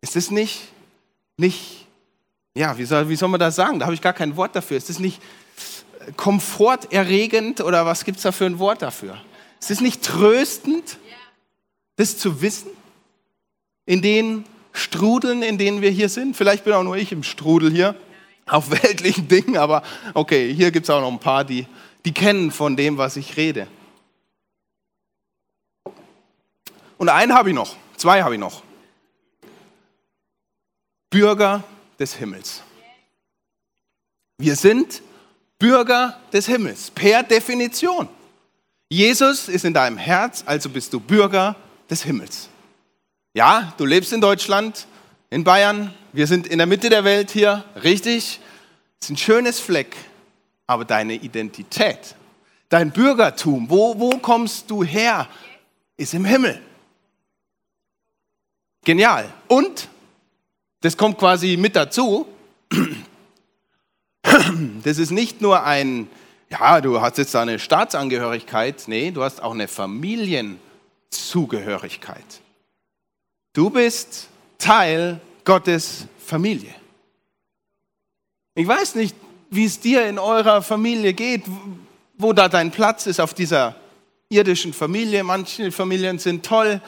Ist 0.01 0.17
es 0.17 0.31
nicht, 0.31 0.69
nicht, 1.37 1.87
ja, 2.55 2.77
wie 2.79 2.85
soll, 2.85 3.09
wie 3.09 3.17
soll 3.17 3.29
man 3.29 3.41
das 3.41 3.57
sagen? 3.57 3.79
Da 3.79 3.87
habe 3.87 3.95
ich 3.95 4.01
gar 4.01 4.13
kein 4.13 4.37
Wort 4.37 4.55
dafür. 4.55 4.77
Ist 4.77 4.91
es 4.91 4.99
nicht 4.99 5.21
komforterregend 6.17 7.61
oder 7.61 7.85
was 7.85 8.05
gibt 8.05 8.19
es 8.19 8.23
da 8.23 8.33
für 8.33 8.47
ein 8.47 8.59
Wort 8.59 8.83
dafür? 8.83 9.21
Ist 9.61 9.71
es 9.71 9.81
nicht 9.81 10.03
tröstend, 10.03 10.99
das 11.97 12.17
zu 12.17 12.41
wissen? 12.41 12.71
In 13.87 14.03
den 14.03 14.45
Strudeln, 14.73 15.43
in 15.43 15.59
denen 15.59 15.83
wir 15.83 15.91
hier 15.91 16.09
sind. 16.09 16.37
Vielleicht 16.37 16.65
bin 16.65 16.73
auch 16.73 16.85
nur 16.85 16.97
ich 16.97 17.11
im 17.11 17.23
Strudel 17.23 17.71
hier, 17.73 17.97
auf 18.47 18.71
weltlichen 18.83 19.29
Dingen, 19.29 19.57
aber 19.57 19.83
okay, 20.15 20.55
hier 20.55 20.71
gibt 20.71 20.85
es 20.85 20.91
auch 20.91 21.01
noch 21.01 21.11
ein 21.11 21.19
paar, 21.19 21.45
die, 21.45 21.67
die 22.05 22.13
kennen 22.13 22.51
von 22.51 22.77
dem, 22.77 22.99
was 22.99 23.17
ich 23.17 23.37
rede. 23.37 23.67
Und 26.99 27.09
einen 27.09 27.35
habe 27.35 27.51
ich 27.51 27.55
noch, 27.55 27.77
Zwei 27.99 28.23
habe 28.23 28.35
ich 28.35 28.41
noch. 28.41 28.63
Bürger 31.11 31.65
des 31.99 32.15
Himmels. 32.15 32.63
Wir 34.39 34.57
sind 34.57 35.03
Bürger 35.59 36.21
des 36.33 36.47
Himmels, 36.47 36.91
per 36.91 37.23
Definition. 37.23 38.09
Jesus 38.89 39.49
ist 39.49 39.65
in 39.65 39.75
deinem 39.75 39.99
Herz, 39.99 40.45
also 40.47 40.69
bist 40.69 40.93
du 40.93 41.01
Bürger 41.01 41.57
des 41.91 42.03
Himmels. 42.03 42.49
Ja, 43.35 43.75
du 43.77 43.85
lebst 43.85 44.13
in 44.13 44.21
Deutschland, 44.21 44.87
in 45.31 45.45
Bayern, 45.45 45.93
wir 46.13 46.27
sind 46.27 46.47
in 46.47 46.59
der 46.59 46.67
Mitte 46.67 46.89
der 46.89 47.05
Welt 47.05 47.31
hier, 47.31 47.65
richtig. 47.83 48.41
Es 49.01 49.07
ist 49.07 49.11
ein 49.11 49.17
schönes 49.17 49.61
Fleck, 49.61 49.97
aber 50.67 50.85
deine 50.85 51.15
Identität, 51.15 52.15
dein 52.69 52.91
Bürgertum, 52.91 53.69
wo, 53.69 53.99
wo 53.99 54.11
kommst 54.19 54.71
du 54.71 54.83
her, 54.83 55.29
ist 55.97 56.15
im 56.15 56.25
Himmel. 56.25 56.61
Genial. 58.85 59.33
Und, 59.49 59.89
das 60.81 60.97
kommt 60.97 61.19
quasi 61.19 61.57
mit 61.57 61.77
dazu, 61.77 62.27
das 64.85 64.99
ist 64.99 65.11
nicht 65.11 65.41
nur 65.41 65.65
ein, 65.65 66.09
ja, 66.51 66.81
du 66.81 67.01
hast 67.01 67.19
jetzt 67.19 67.35
eine 67.37 67.59
Staatsangehörigkeit, 67.59 68.85
nee, 68.87 69.11
du 69.11 69.23
hast 69.23 69.43
auch 69.43 69.53
eine 69.53 69.69
Familienzugehörigkeit. 69.69 72.25
Du 73.53 73.71
bist 73.71 74.29
Teil 74.59 75.21
Gottes 75.45 76.07
Familie. 76.25 76.75
Ich 78.55 78.67
weiß 78.67 78.95
nicht, 78.97 79.15
wie 79.51 79.65
es 79.65 79.81
dir 79.81 80.07
in 80.07 80.19
eurer 80.19 80.63
Familie 80.63 81.15
geht, 81.15 81.45
wo 82.19 82.33
da 82.33 82.49
dein 82.49 82.71
Platz 82.71 83.07
ist 83.07 83.21
auf 83.21 83.35
dieser 83.35 83.77
irdischen 84.29 84.73
Familie. 84.73 85.25
Manche 85.25 85.73
Familien 85.73 86.19
sind 86.19 86.45
toll, 86.45 86.81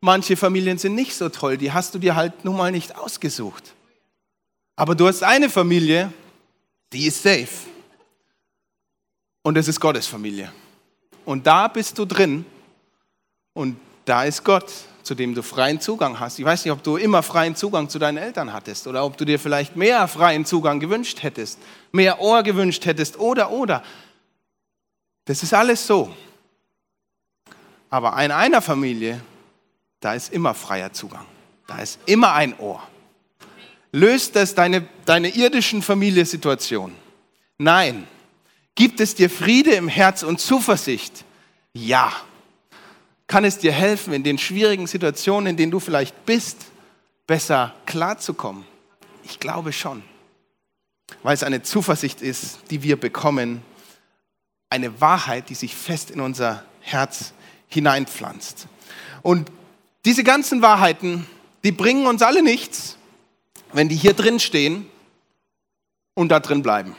manche 0.00 0.36
Familien 0.36 0.78
sind 0.78 0.94
nicht 0.94 1.14
so 1.14 1.28
toll. 1.28 1.56
Die 1.56 1.72
hast 1.72 1.94
du 1.94 1.98
dir 1.98 2.14
halt 2.16 2.44
nun 2.44 2.56
mal 2.56 2.72
nicht 2.72 2.96
ausgesucht. 2.96 3.74
Aber 4.76 4.94
du 4.94 5.06
hast 5.08 5.22
eine 5.22 5.48
Familie, 5.48 6.12
die 6.92 7.06
ist 7.06 7.22
safe. 7.22 7.48
Und 9.42 9.56
es 9.56 9.68
ist 9.68 9.80
Gottes 9.80 10.06
Familie. 10.06 10.52
Und 11.24 11.46
da 11.46 11.68
bist 11.68 11.98
du 11.98 12.04
drin 12.04 12.44
und 13.54 13.76
da 14.04 14.24
ist 14.24 14.44
Gott, 14.44 14.70
zu 15.02 15.14
dem 15.14 15.34
du 15.34 15.42
freien 15.42 15.80
Zugang 15.80 16.18
hast. 16.18 16.38
Ich 16.38 16.44
weiß 16.44 16.64
nicht, 16.64 16.72
ob 16.72 16.82
du 16.82 16.96
immer 16.96 17.22
freien 17.22 17.54
Zugang 17.56 17.88
zu 17.88 17.98
deinen 17.98 18.18
Eltern 18.18 18.52
hattest 18.52 18.86
oder 18.86 19.04
ob 19.04 19.16
du 19.16 19.24
dir 19.24 19.38
vielleicht 19.38 19.76
mehr 19.76 20.06
freien 20.08 20.44
Zugang 20.44 20.80
gewünscht 20.80 21.22
hättest, 21.22 21.58
mehr 21.92 22.20
Ohr 22.20 22.42
gewünscht 22.42 22.84
hättest 22.86 23.18
oder 23.18 23.50
oder. 23.50 23.82
Das 25.24 25.42
ist 25.42 25.54
alles 25.54 25.86
so. 25.86 26.14
Aber 27.88 28.20
in 28.22 28.32
einer 28.32 28.60
Familie, 28.60 29.20
da 30.00 30.14
ist 30.14 30.32
immer 30.32 30.54
freier 30.54 30.92
Zugang. 30.92 31.26
Da 31.66 31.78
ist 31.78 31.98
immer 32.06 32.32
ein 32.32 32.58
Ohr. 32.58 32.82
Löst 33.92 34.36
das 34.36 34.54
deine, 34.54 34.86
deine 35.04 35.28
irdischen 35.28 35.82
Familiensituationen? 35.82 36.96
Nein. 37.58 38.06
Gibt 38.74 39.00
es 39.00 39.14
dir 39.14 39.30
Friede 39.30 39.72
im 39.72 39.88
Herz 39.88 40.22
und 40.22 40.38
Zuversicht? 40.38 41.24
Ja. 41.72 42.12
Kann 43.26 43.44
es 43.44 43.58
dir 43.58 43.72
helfen, 43.72 44.12
in 44.12 44.22
den 44.22 44.38
schwierigen 44.38 44.86
Situationen, 44.86 45.48
in 45.48 45.56
denen 45.56 45.72
du 45.72 45.80
vielleicht 45.80 46.26
bist, 46.26 46.66
besser 47.26 47.74
klarzukommen? 47.86 48.64
Ich 49.24 49.40
glaube 49.40 49.72
schon. 49.72 50.02
Weil 51.22 51.34
es 51.34 51.42
eine 51.42 51.62
Zuversicht 51.62 52.20
ist, 52.20 52.70
die 52.70 52.82
wir 52.82 53.00
bekommen, 53.00 53.62
eine 54.70 55.00
Wahrheit, 55.00 55.48
die 55.48 55.54
sich 55.54 55.74
fest 55.74 56.10
in 56.10 56.20
unser 56.20 56.64
Herz 56.80 57.32
hineinpflanzt. 57.68 58.68
Und 59.22 59.50
diese 60.06 60.22
ganzen 60.22 60.62
Wahrheiten, 60.62 61.26
die 61.64 61.72
bringen 61.72 62.06
uns 62.06 62.22
alle 62.22 62.40
nichts, 62.40 62.96
wenn 63.72 63.88
die 63.88 63.96
hier 63.96 64.14
drin 64.14 64.38
stehen 64.38 64.86
und 66.14 66.28
da 66.28 66.38
drin 66.38 66.62
bleiben. 66.62 66.94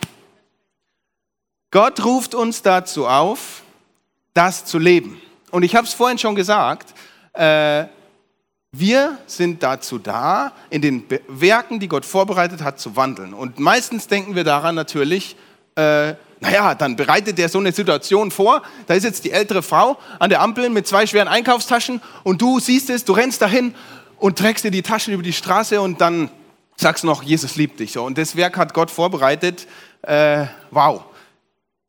Gott 1.72 2.04
ruft 2.04 2.36
uns 2.36 2.62
dazu 2.62 3.08
auf, 3.08 3.64
das 4.34 4.66
zu 4.66 4.78
leben. 4.78 5.22
Und 5.52 5.64
ich 5.64 5.76
habe 5.76 5.88
es 5.88 5.94
vorhin 5.94 6.18
schon 6.18 6.36
gesagt, 6.36 6.94
äh, 7.32 7.86
wir 8.74 9.18
sind 9.26 9.64
dazu 9.64 10.00
da, 10.00 10.52
in 10.70 10.82
den 10.82 11.06
Werken, 11.30 11.80
die 11.80 11.88
Gott 11.88 12.06
vorbereitet 12.06 12.62
hat, 12.62 12.78
zu 12.78 12.98
wandeln. 12.98 13.34
Und 13.34 13.58
meistens 13.58 14.08
denken 14.08 14.36
wir 14.36 14.44
daran 14.44 14.76
natürlich, 14.76 15.38
äh, 15.76 16.16
naja, 16.40 16.76
dann 16.76 16.96
bereitet 16.96 17.40
er 17.40 17.50
so 17.50 17.60
eine 17.60 17.72
Situation 17.72 18.32
vor. 18.32 18.62
Da 18.86 18.94
ist 18.94 19.04
jetzt 19.04 19.26
die 19.26 19.32
ältere 19.32 19.64
Frau 19.64 19.98
an 20.20 20.30
der 20.30 20.42
Ampel 20.42 20.70
mit 20.70 20.88
zwei 20.88 21.08
schweren 21.08 21.28
Einkaufstaschen 21.28 22.02
und 22.24 22.42
du 22.42 22.60
siehst 22.60 22.90
es, 22.90 23.06
du 23.06 23.14
rennst 23.14 23.42
dahin 23.42 23.74
und 24.18 24.38
trägst 24.38 24.64
dir 24.64 24.72
die 24.72 24.84
Taschen 24.84 25.14
über 25.14 25.24
die 25.24 25.34
Straße 25.34 25.82
und 25.82 26.02
dann 26.02 26.30
sagst 26.76 27.04
noch, 27.04 27.24
Jesus 27.24 27.56
liebt 27.56 27.80
dich. 27.80 27.98
Und 27.98 28.18
das 28.18 28.36
Werk 28.36 28.58
hat 28.58 28.74
Gott 28.74 28.92
vorbereitet. 28.92 29.68
Äh, 30.04 30.46
wow. 30.72 31.04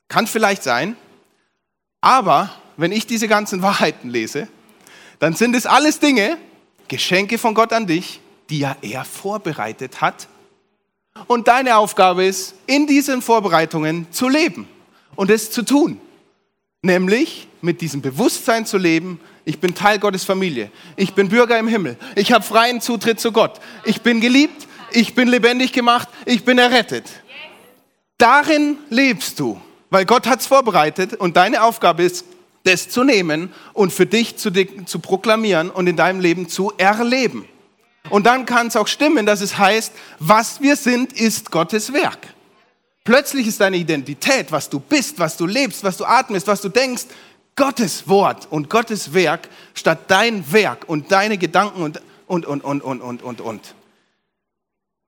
Kann 0.09 0.27
vielleicht 0.27 0.63
sein. 0.63 0.97
Aber 2.01 2.51
wenn 2.77 2.93
ich 2.93 3.07
diese 3.07 3.29
ganzen 3.29 3.61
Wahrheiten 3.61 4.09
lese, 4.09 4.49
dann 5.19 5.35
sind 5.35 5.55
es 5.55 5.67
alles 5.67 5.99
Dinge, 5.99 6.39
Geschenke 6.87 7.39
von 7.39 7.55
Gott 7.55 7.73
an 7.73 7.87
dich, 7.87 8.21
die 8.49 8.61
ja 8.61 8.77
er 8.81 9.05
vorbereitet 9.05 10.01
hat. 10.01 10.29
Und 11.27 11.49
deine 11.49 11.77
Aufgabe 11.77 12.25
ist, 12.25 12.55
in 12.67 12.87
diesen 12.87 13.23
Vorbereitungen 13.23 14.07
zu 14.11 14.29
leben 14.29 14.69
und 15.17 15.31
es 15.31 15.51
zu 15.51 15.63
tun. 15.63 16.01
Nämlich 16.83 17.49
mit 17.61 17.81
diesem 17.81 18.01
Bewusstsein 18.01 18.65
zu 18.65 18.79
leben, 18.79 19.21
ich 19.45 19.59
bin 19.59 19.75
Teil 19.75 19.99
Gottes 19.99 20.25
Familie, 20.25 20.71
ich 20.97 21.15
bin 21.15 21.29
Bürger 21.29 21.59
im 21.59 21.67
Himmel, 21.67 21.97
ich 22.15 22.33
habe 22.33 22.45
freien 22.45 22.81
Zutritt 22.81 23.19
zu 23.19 23.33
Gott, 23.33 23.61
ich 23.85 24.03
bin 24.03 24.21
geliebt, 24.21 24.69
ich 24.93 25.15
bin 25.15 25.29
lebendig 25.29 25.73
gemacht, 25.73 26.09
ich 26.25 26.45
bin 26.45 26.59
errettet. 26.59 27.05
Darin 28.17 28.79
lebst 28.91 29.41
du, 29.41 29.61
weil 29.91 30.05
Gott 30.05 30.27
hat 30.27 30.41
es 30.41 30.47
vorbereitet 30.47 31.15
und 31.15 31.37
deine 31.37 31.63
Aufgabe 31.63 32.03
ist, 32.03 32.25
das 32.65 32.89
zu 32.89 33.05
nehmen 33.05 33.53
und 33.73 33.93
für 33.93 34.07
dich 34.07 34.37
zu, 34.37 34.53
zu 34.85 34.99
proklamieren 34.99 35.71
und 35.71 35.87
in 35.87 35.97
deinem 35.97 36.21
Leben 36.21 36.49
zu 36.49 36.73
erleben. 36.77 37.47
Und 38.11 38.27
dann 38.27 38.47
kann 38.47 38.69
es 38.69 38.77
auch 38.77 38.87
stimmen, 38.87 39.27
dass 39.27 39.41
es 39.41 39.59
heißt, 39.59 39.93
was 40.19 40.61
wir 40.61 40.77
sind, 40.77 41.13
ist 41.13 41.51
Gottes 41.51 41.93
Werk. 41.93 42.35
Plötzlich 43.05 43.47
ist 43.47 43.61
deine 43.61 43.77
Identität, 43.79 44.53
was 44.53 44.69
du 44.69 44.81
bist, 44.81 45.19
was 45.19 45.37
du 45.37 45.47
lebst, 45.47 45.83
was 45.83 45.97
du 45.97 46.05
atmest, 46.05 46.47
was 46.47 46.61
du 46.61 46.69
denkst, 46.69 47.05
Gottes 47.57 48.07
Wort 48.07 48.47
und 48.51 48.71
Gottes 48.71 49.15
Werk 49.15 49.49
statt 49.75 50.01
dein 50.09 50.53
Werk 50.53 50.89
und 50.89 51.11
deine 51.11 51.39
Gedanken 51.39 51.83
und, 51.83 52.01
und, 52.27 52.47
und, 52.47 52.63
und, 52.63 52.83
und, 52.83 53.01
und, 53.01 53.23
und, 53.23 53.41
und. 53.41 53.75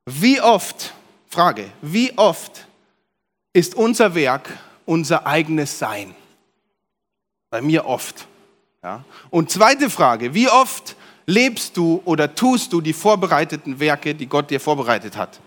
Wie 0.07 0.41
oft, 0.41 0.95
Frage, 1.29 1.71
wie 1.83 2.17
oft 2.17 2.67
ist 3.53 3.75
unser 3.75 4.15
Werk 4.15 4.49
unser 4.87 5.27
eigenes 5.27 5.79
Sein? 5.79 6.15
Bei 7.51 7.61
mir 7.61 7.87
oft. 7.87 8.27
Ja? 8.83 9.05
Und 9.31 9.51
zweite 9.51 9.91
Frage, 9.91 10.35
wie 10.35 10.49
oft 10.49 10.97
lebst 11.27 11.77
du 11.77 12.03
oder 12.05 12.35
tust 12.35 12.73
du 12.73 12.81
die 12.81 12.93
vorbereiteten 12.93 13.79
Werke, 13.79 14.15
die 14.15 14.27
Gott 14.27 14.51
dir 14.51 14.61
vorbereitet 14.61 15.17
hat? 15.17 15.41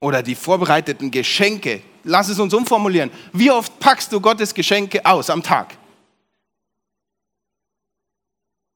Oder 0.00 0.22
die 0.22 0.34
vorbereiteten 0.34 1.10
Geschenke? 1.10 1.82
Lass 2.04 2.28
es 2.28 2.38
uns 2.38 2.54
umformulieren. 2.54 3.10
Wie 3.32 3.50
oft 3.50 3.78
packst 3.78 4.12
du 4.12 4.20
Gottes 4.20 4.54
Geschenke 4.54 5.04
aus 5.04 5.28
am 5.28 5.42
Tag? 5.42 5.76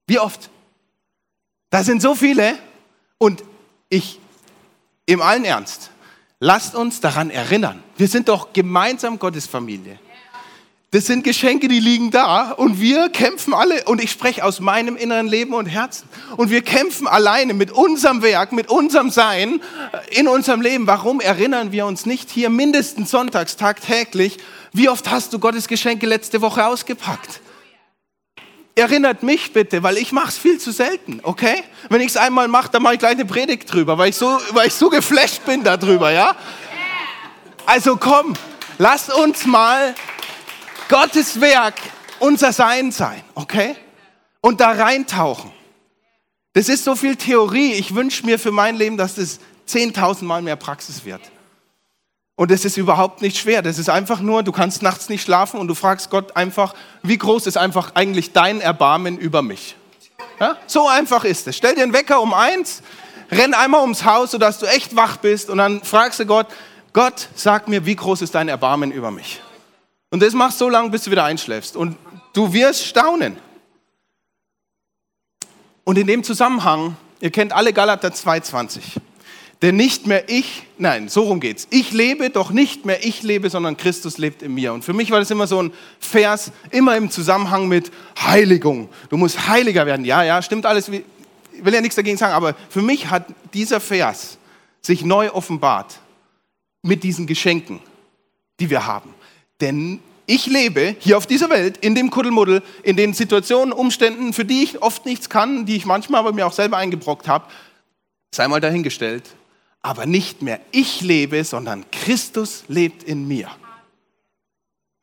Wie 0.07 0.19
oft? 0.19 0.51
Da 1.71 1.83
sind 1.83 2.03
so 2.03 2.15
viele 2.15 2.59
und 3.19 3.43
ich 3.89 4.21
im 5.07 5.21
allen 5.23 5.45
Ernst, 5.45 5.91
lasst 6.41 6.75
uns 6.75 7.01
daran 7.01 7.31
erinnern. 7.31 7.83
Wir 7.97 8.09
sind 8.09 8.29
doch 8.29 8.53
gemeinsam 8.53 9.19
Gottes 9.19 9.47
Familie. 9.47 9.99
Das 10.95 11.07
sind 11.07 11.25
Geschenke, 11.25 11.67
die 11.67 11.81
liegen 11.81 12.13
da 12.13 12.53
und 12.53 12.81
wir 12.81 13.09
kämpfen 13.09 13.53
alle, 13.53 13.83
und 13.87 14.01
ich 14.01 14.13
spreche 14.13 14.45
aus 14.45 14.61
meinem 14.61 14.95
inneren 14.95 15.27
Leben 15.27 15.53
und 15.53 15.67
Herzen, 15.67 16.09
und 16.37 16.51
wir 16.51 16.63
kämpfen 16.63 17.09
alleine 17.09 17.53
mit 17.53 17.73
unserem 17.73 18.23
Werk, 18.23 18.53
mit 18.53 18.71
unserem 18.71 19.11
Sein 19.11 19.61
in 20.11 20.29
unserem 20.29 20.61
Leben. 20.61 20.87
Warum 20.87 21.21
erinnern 21.21 21.73
wir 21.73 21.87
uns 21.87 22.07
nicht 22.07 22.31
hier 22.31 22.49
mindestens 22.49 23.11
sonntags, 23.11 23.57
tagtäglich, 23.57 24.39
wie 24.73 24.89
oft 24.89 25.11
hast 25.11 25.33
du 25.33 25.41
Gottes 25.41 25.67
Geschenke 25.67 26.07
letzte 26.07 26.41
Woche 26.41 26.65
ausgepackt? 26.65 27.41
erinnert 28.77 29.25
mich 29.25 29.53
bitte, 29.53 29.83
weil 29.83 29.99
ich 29.99 30.13
mache 30.13 30.29
es 30.29 30.39
viel 30.39 30.59
zu 30.59 30.71
selten, 30.71 31.19
okay? 31.25 31.63
Wenn 31.89 32.01
ich 32.01 32.09
es 32.09 32.17
einmal 32.17 32.47
mache, 32.47 32.71
dann 32.71 32.83
mache 32.83 32.95
ich 32.95 32.99
gleich 33.01 33.13
eine 33.13 33.25
Predigt 33.25 33.73
drüber, 33.73 33.99
weil 33.99 34.11
ich 34.11 34.17
so, 34.17 34.39
weil 34.51 34.69
ich 34.69 34.75
so 34.75 34.91
geflasht 34.91 35.45
bin 35.45 35.65
darüber, 35.65 36.13
ja? 36.13 36.37
Also 37.67 37.97
komm, 37.97 38.35
lasst 38.79 39.13
uns 39.13 39.45
mal 39.47 39.95
Gottes 40.89 41.41
Werk 41.41 41.75
unser 42.19 42.53
Sein 42.53 42.93
sein, 42.93 43.23
okay? 43.35 43.77
Und 44.41 44.61
da 44.61 44.73
reintauchen. 44.73 45.51
Das 46.53 46.69
ist 46.69 46.85
so 46.85 46.95
viel 46.95 47.17
Theorie. 47.17 47.73
Ich 47.73 47.95
wünsche 47.95 48.25
mir 48.25 48.39
für 48.39 48.53
mein 48.53 48.77
Leben, 48.77 48.97
dass 48.97 49.17
das 49.17 49.41
10.000 49.69 50.25
Mal 50.25 50.43
mehr 50.43 50.57
Praxis 50.57 51.05
wird. 51.05 51.21
Und 52.37 52.51
es 52.51 52.65
ist 52.65 52.77
überhaupt 52.77 53.23
nicht 53.23 53.39
schwer. 53.39 53.63
Das 53.63 53.79
ist 53.79 53.89
einfach 53.89 54.21
nur, 54.21 54.43
du 54.43 54.53
kannst 54.53 54.83
nachts 54.83 55.09
nicht 55.09 55.23
schlafen 55.23 55.59
und 55.61 55.69
du 55.69 55.75
fragst 55.75 56.11
Gott 56.11 56.37
einfach, 56.37 56.75
wie 57.03 57.17
groß 57.17 57.47
ist 57.47 57.57
einfach 57.57 57.95
eigentlich 57.95 58.33
dein 58.33 58.61
Erbarmen 58.61 59.19
über 59.19 59.43
mich? 59.43 59.77
Ja? 60.41 60.57
So 60.67 60.89
einfach 60.89 61.25
ist 61.25 61.47
es. 61.47 61.57
Stell 61.57 61.75
dir 61.75 61.85
einen 61.85 61.93
Wecker 61.93 62.21
um 62.21 62.35
eins, 62.35 62.83
renn 63.31 63.55
einmal 63.55 63.83
ums 63.83 64.05
Haus, 64.05 64.33
sodass 64.33 64.59
du 64.59 64.67
echt 64.67 64.97
wach 64.97 65.17
bist 65.19 65.49
und 65.49 65.59
dann 65.59 65.83
fragst 65.83 66.21
du 66.21 66.27
Gott, 66.27 66.49
Gott, 66.93 67.29
sag 67.35 67.69
mir, 67.69 67.87
wie 67.87 67.97
groß 67.97 68.23
ist 68.23 68.35
dein 68.35 68.49
Erbarmen 68.49 68.93
über 68.93 69.11
mich? 69.11 69.41
Und 70.15 70.23
das 70.23 70.33
machst 70.33 70.61
du 70.61 70.67
so 70.67 70.69
lange, 70.69 70.91
bis 70.91 71.03
du 71.03 71.11
wieder 71.11 71.25
einschläfst. 71.25 71.77
Und 71.77 71.97
du 72.35 72.53
wirst 72.53 72.87
staunen. 72.87 73.37
Und 75.83 75.99
in 75.99 76.07
dem 76.07 76.23
Zusammenhang, 76.23 76.97
ihr 77.19 77.33
kennt 77.33 77.53
alle 77.53 77.73
Galater 77.73 78.11
2,20. 78.11 78.79
Denn 79.61 79.75
nicht 79.75 80.07
mehr 80.07 80.29
ich, 80.29 80.69
nein, 80.79 81.09
so 81.09 81.25
rum 81.25 81.41
geht's. 81.41 81.67
Ich 81.71 81.91
lebe, 81.91 82.31
doch 82.31 82.53
nicht 82.53 82.85
mehr 82.85 83.05
ich 83.05 83.25
lebe, 83.25 83.51
sondern 83.51 83.77
Christus 83.77 84.17
lebt 84.17 84.43
in 84.43 84.55
mir. 84.55 84.73
Und 84.73 84.85
für 84.85 84.93
mich 84.93 85.11
war 85.11 85.19
das 85.19 85.33
immer 85.33 85.49
so 85.49 85.61
ein 85.61 85.73
Vers, 85.99 86.53
immer 86.71 86.97
im 86.97 87.11
Zusammenhang 87.11 87.67
mit 87.67 87.91
Heiligung. 88.17 88.91
Du 89.09 89.17
musst 89.17 89.49
heiliger 89.49 89.85
werden. 89.85 90.05
Ja, 90.05 90.23
ja, 90.23 90.43
stimmt 90.43 90.65
alles. 90.65 90.87
Ich 90.87 91.03
will 91.61 91.75
ja 91.75 91.81
nichts 91.81 91.97
dagegen 91.97 92.19
sagen, 92.19 92.35
aber 92.35 92.55
für 92.69 92.83
mich 92.83 93.11
hat 93.11 93.27
dieser 93.53 93.81
Vers 93.81 94.39
sich 94.81 95.05
neu 95.05 95.33
offenbart 95.33 95.99
mit 96.83 97.03
diesen 97.03 97.27
Geschenken, 97.27 97.81
die 98.61 98.71
wir 98.71 98.87
haben. 98.87 99.13
Denn 99.65 99.99
ich 100.27 100.47
lebe 100.47 100.95
hier 101.01 101.19
auf 101.19 101.27
dieser 101.27 101.51
Welt, 101.51 101.79
in 101.79 101.95
dem 101.95 102.11
Kuddelmuddel, 102.11 102.63
in 102.83 102.97
den 102.97 103.15
Situationen, 103.15 103.73
Umständen, 103.73 104.33
für 104.33 104.45
die 104.45 104.63
ich 104.63 104.83
oft 104.83 105.07
nichts 105.07 105.29
kann, 105.29 105.67
die 105.67 105.77
ich 105.77 105.87
manchmal 105.87 106.21
aber 106.21 106.33
mir 106.33 106.47
auch 106.47 106.53
selber 106.53 106.77
eingebrockt 106.77 107.27
habe, 107.27 107.47
sei 108.31 108.47
mal 108.47 108.61
dahingestellt 108.61 109.25
aber 109.85 110.07
nicht 110.07 110.41
mehr 110.41 110.61
ich 110.73 111.03
lebe, 111.03 111.45
sondern 111.45 111.85
Christus 111.91 112.65
lebt 112.69 113.03
in 113.03 113.29
mir. 113.29 113.51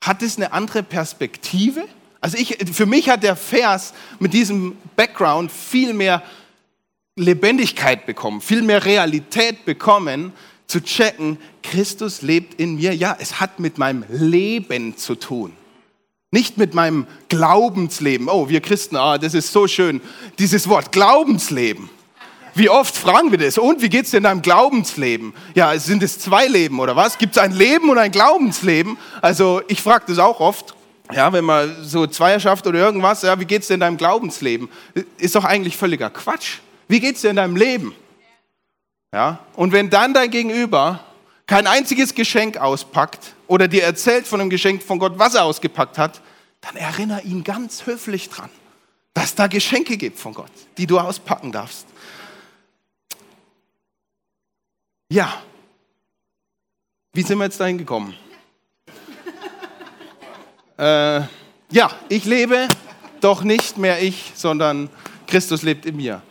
Hat 0.04 0.24
es 0.24 0.38
eine 0.38 0.54
andere 0.54 0.82
Perspektive? 0.82 1.88
Also 2.20 2.36
ich, 2.38 2.58
für 2.74 2.88
mich 2.88 3.08
hat 3.08 3.22
der 3.22 3.36
Vers 3.36 3.94
mit 4.20 4.34
diesem 4.34 4.76
Background 4.96 5.52
viel 5.52 5.94
mehr 5.94 6.24
Lebendigkeit 7.16 8.08
bekommen, 8.08 8.42
viel 8.42 8.64
mehr 8.64 8.84
Realität 8.84 9.66
bekommen, 9.66 10.34
zu 10.72 10.82
checken, 10.82 11.38
Christus 11.62 12.22
lebt 12.22 12.60
in 12.60 12.76
mir. 12.76 12.96
Ja, 12.96 13.18
es 13.20 13.40
hat 13.40 13.60
mit 13.60 13.78
meinem 13.78 14.06
Leben 14.10 14.98
zu 14.98 15.16
tun. 15.16 15.52
Nicht 16.32 16.58
mit 16.58 16.74
meinem 16.74 17.08
Glaubensleben. 17.28 18.30
Oh, 18.30 18.48
wir 18.48 18.62
Christen, 18.62 18.96
ah, 18.96 19.18
das 19.18 19.34
ist 19.34 19.52
so 19.52 19.68
schön. 19.68 20.00
Dieses 20.40 20.70
Wort 20.70 20.94
Glaubensleben. 20.94 21.90
Wie 22.56 22.70
oft 22.70 22.96
fragen 22.96 23.32
wir 23.32 23.38
das? 23.38 23.58
Und 23.58 23.82
wie 23.82 23.90
geht 23.90 24.06
es 24.06 24.14
in 24.14 24.24
deinem 24.24 24.42
Glaubensleben? 24.42 25.34
Ja, 25.56 25.78
sind 25.78 26.04
es 26.04 26.20
zwei 26.20 26.48
Leben 26.48 26.80
oder 26.80 26.96
was? 26.96 27.18
Gibt 27.18 27.36
es 27.36 27.42
ein 27.42 27.52
Leben 27.52 27.90
und 27.90 27.98
ein 27.98 28.12
Glaubensleben? 28.12 28.98
Also 29.22 29.62
ich 29.68 29.82
frage 29.82 30.06
das 30.08 30.20
auch 30.20 30.40
oft. 30.40 30.74
Ja, 31.14 31.34
wenn 31.34 31.44
man 31.44 31.84
so 31.84 32.08
Zweierschaft 32.08 32.66
oder 32.66 32.80
irgendwas, 32.80 33.24
ja, 33.24 33.38
wie 33.38 33.46
geht 33.46 33.64
es 33.64 33.70
in 33.70 33.82
deinem 33.82 33.98
Glaubensleben? 33.98 34.70
Ist 35.18 35.36
doch 35.36 35.44
eigentlich 35.44 35.76
völliger 35.76 36.10
Quatsch. 36.10 36.60
Wie 36.88 37.02
geht 37.02 37.16
es 37.16 37.22
dir 37.22 37.30
in 37.30 37.36
deinem 37.36 37.58
Leben? 37.58 37.94
Ja, 39.14 39.40
und 39.56 39.74
wenn 39.74 39.90
dann 39.90 40.14
dein 40.14 40.32
Gegenüber 40.32 41.02
kein 41.46 41.68
einziges 41.68 42.16
Geschenk 42.16 42.58
auspackt 42.58 43.36
oder 43.48 43.68
dir 43.68 43.84
erzählt 43.84 44.26
von 44.26 44.40
einem 44.40 44.50
Geschenk 44.50 44.82
von 44.82 45.00
Gott, 45.00 45.20
was 45.20 45.36
er 45.36 45.44
ausgepackt 45.44 45.98
hat, 45.98 46.22
dann 46.62 46.78
erinnere 46.78 47.22
ihn 47.24 47.44
ganz 47.44 47.86
höflich 47.86 48.30
dran, 48.30 48.50
dass 49.14 49.36
da 49.36 49.48
Geschenke 49.48 49.98
gibt 49.98 50.18
von 50.18 50.34
Gott, 50.34 50.52
die 50.78 50.88
du 50.88 50.98
auspacken 50.98 51.52
darfst. 51.52 51.88
Ja. 55.10 55.42
Wie 57.12 57.24
sind 57.24 57.38
wir 57.40 57.44
jetzt 57.44 57.60
dahin 57.60 57.78
gekommen? 57.78 58.16
äh, 60.78 61.22
ja, 61.70 61.92
ich 62.08 62.24
lebe, 62.24 62.70
doch 63.20 63.44
nicht 63.44 63.78
mehr 63.78 64.02
ich, 64.02 64.32
sondern 64.36 64.90
Christus 65.28 65.64
lebt 65.64 65.86
in 65.86 65.98
mir. 65.98 66.22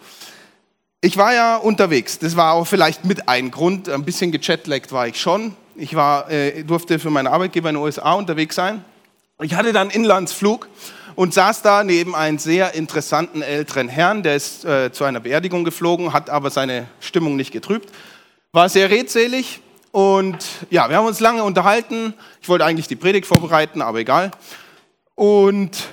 Ich 1.03 1.17
war 1.17 1.33
ja 1.33 1.57
unterwegs. 1.57 2.19
Das 2.19 2.37
war 2.37 2.53
auch 2.53 2.67
vielleicht 2.67 3.07
mit 3.07 3.27
ein 3.27 3.51
Grund. 3.51 3.89
Ein 3.89 4.05
bisschen 4.05 4.33
gechatlaggt 4.33 4.93
war 4.93 5.07
ich 5.07 5.19
schon. 5.19 5.57
Ich 5.75 5.95
war, 5.95 6.31
äh, 6.31 6.63
durfte 6.63 6.99
für 6.99 7.09
meinen 7.09 7.27
Arbeitgeber 7.27 7.71
in 7.71 7.77
den 7.77 7.83
USA 7.83 8.13
unterwegs 8.13 8.55
sein. 8.55 8.85
Ich 9.41 9.55
hatte 9.55 9.73
dann 9.73 9.89
Inlandsflug 9.89 10.69
und 11.15 11.33
saß 11.33 11.63
da 11.63 11.85
neben 11.85 12.15
einem 12.15 12.39
sehr 12.39 12.75
interessanten 12.75 13.41
älteren 13.41 13.89
Herrn, 13.89 14.23
der 14.23 14.37
ist 14.37 14.67
äh, 14.67 14.93
zu 14.93 15.05
einer 15.05 15.21
Beerdigung 15.21 15.65
geflogen, 15.65 16.13
hat 16.13 16.29
aber 16.29 16.51
seine 16.51 16.87
Stimmung 17.01 17.37
nicht 17.37 17.51
getrübt. 17.51 17.89
War 18.53 18.69
sehr 18.69 18.91
redselig 18.91 19.63
und 19.93 20.37
ja, 20.69 20.91
wir 20.91 20.97
haben 20.99 21.07
uns 21.07 21.21
lange 21.21 21.45
unterhalten. 21.45 22.13
Ich 22.43 22.49
wollte 22.51 22.67
eigentlich 22.67 22.89
die 22.89 22.97
Predigt 22.97 23.27
vorbereiten, 23.27 23.81
aber 23.81 24.01
egal. 24.01 24.33
Und 25.15 25.89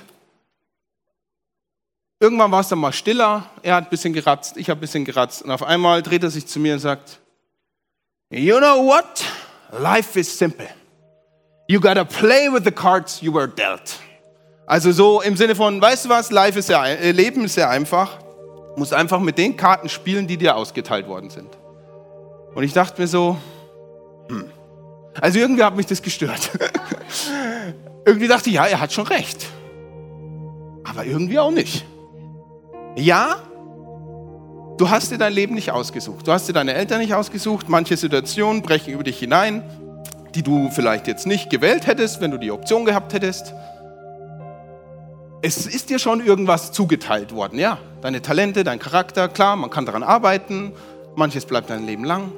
irgendwann 2.20 2.50
war 2.50 2.60
es 2.60 2.68
dann 2.68 2.78
mal 2.78 2.92
stiller. 2.92 3.44
Er 3.62 3.76
hat 3.76 3.84
ein 3.84 3.90
bisschen 3.90 4.12
geratzt, 4.12 4.56
ich 4.56 4.70
habe 4.70 4.78
ein 4.78 4.80
bisschen 4.80 5.04
geratzt. 5.04 5.42
Und 5.42 5.50
auf 5.50 5.62
einmal 5.62 6.02
dreht 6.02 6.22
er 6.22 6.30
sich 6.30 6.46
zu 6.46 6.60
mir 6.60 6.74
und 6.74 6.80
sagt, 6.80 7.20
You 8.30 8.58
know 8.58 8.84
what? 8.84 9.24
Life 9.80 10.18
is 10.18 10.36
simple. 10.36 10.68
You 11.66 11.80
gotta 11.80 12.04
play 12.04 12.48
with 12.52 12.64
the 12.64 12.70
cards 12.70 13.20
you 13.20 13.32
were 13.32 13.48
dealt. 13.48 13.98
Also 14.66 14.92
so 14.92 15.22
im 15.22 15.36
Sinne 15.36 15.54
von, 15.54 15.80
weißt 15.80 16.06
du 16.06 16.08
was, 16.10 16.30
Life 16.30 16.58
ist 16.58 16.68
ja, 16.68 16.86
äh, 16.86 17.12
Leben 17.12 17.44
ist 17.44 17.54
sehr 17.54 17.70
einfach. 17.70 18.18
Du 18.74 18.80
musst 18.80 18.92
einfach 18.92 19.18
mit 19.20 19.38
den 19.38 19.56
Karten 19.56 19.88
spielen, 19.88 20.26
die 20.26 20.36
dir 20.36 20.56
ausgeteilt 20.56 21.08
worden 21.08 21.30
sind. 21.30 21.48
Und 22.54 22.64
ich 22.64 22.72
dachte 22.72 23.00
mir 23.00 23.06
so, 23.06 23.36
hm. 24.28 24.50
also 25.20 25.38
irgendwie 25.38 25.64
hat 25.64 25.74
mich 25.74 25.86
das 25.86 26.02
gestört. 26.02 26.50
irgendwie 28.04 28.28
dachte 28.28 28.50
ich, 28.50 28.56
ja, 28.56 28.66
er 28.66 28.80
hat 28.80 28.92
schon 28.92 29.06
recht. 29.06 29.46
Aber 30.84 31.04
irgendwie 31.04 31.38
auch 31.38 31.50
nicht. 31.50 31.84
Ja, 32.98 33.36
du 34.76 34.90
hast 34.90 35.12
dir 35.12 35.18
dein 35.18 35.32
Leben 35.32 35.54
nicht 35.54 35.70
ausgesucht. 35.70 36.26
Du 36.26 36.32
hast 36.32 36.48
dir 36.48 36.52
deine 36.52 36.74
Eltern 36.74 36.98
nicht 36.98 37.14
ausgesucht. 37.14 37.68
Manche 37.68 37.96
Situationen 37.96 38.60
brechen 38.60 38.92
über 38.92 39.04
dich 39.04 39.20
hinein, 39.20 39.62
die 40.34 40.42
du 40.42 40.68
vielleicht 40.70 41.06
jetzt 41.06 41.24
nicht 41.24 41.48
gewählt 41.48 41.86
hättest, 41.86 42.20
wenn 42.20 42.32
du 42.32 42.38
die 42.38 42.50
Option 42.50 42.84
gehabt 42.84 43.12
hättest. 43.12 43.54
Es 45.42 45.68
ist 45.68 45.90
dir 45.90 46.00
schon 46.00 46.26
irgendwas 46.26 46.72
zugeteilt 46.72 47.32
worden, 47.32 47.60
ja. 47.60 47.78
Deine 48.00 48.20
Talente, 48.20 48.64
dein 48.64 48.80
Charakter, 48.80 49.28
klar, 49.28 49.54
man 49.54 49.70
kann 49.70 49.86
daran 49.86 50.02
arbeiten. 50.02 50.72
Manches 51.14 51.46
bleibt 51.46 51.70
dein 51.70 51.86
Leben 51.86 52.02
lang. 52.02 52.32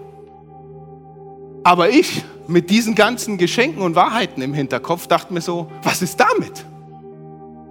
Aber 1.65 1.89
ich 1.89 2.23
mit 2.47 2.69
diesen 2.69 2.95
ganzen 2.95 3.39
Geschenken 3.39 3.81
und 3.81 3.95
Wahrheiten 3.95 4.43
im 4.43 4.53
Hinterkopf 4.53 5.07
dachte 5.07 5.33
mir 5.33 5.41
so, 5.41 5.73
was 5.83 6.03
ist 6.03 6.21
damit? 6.21 6.67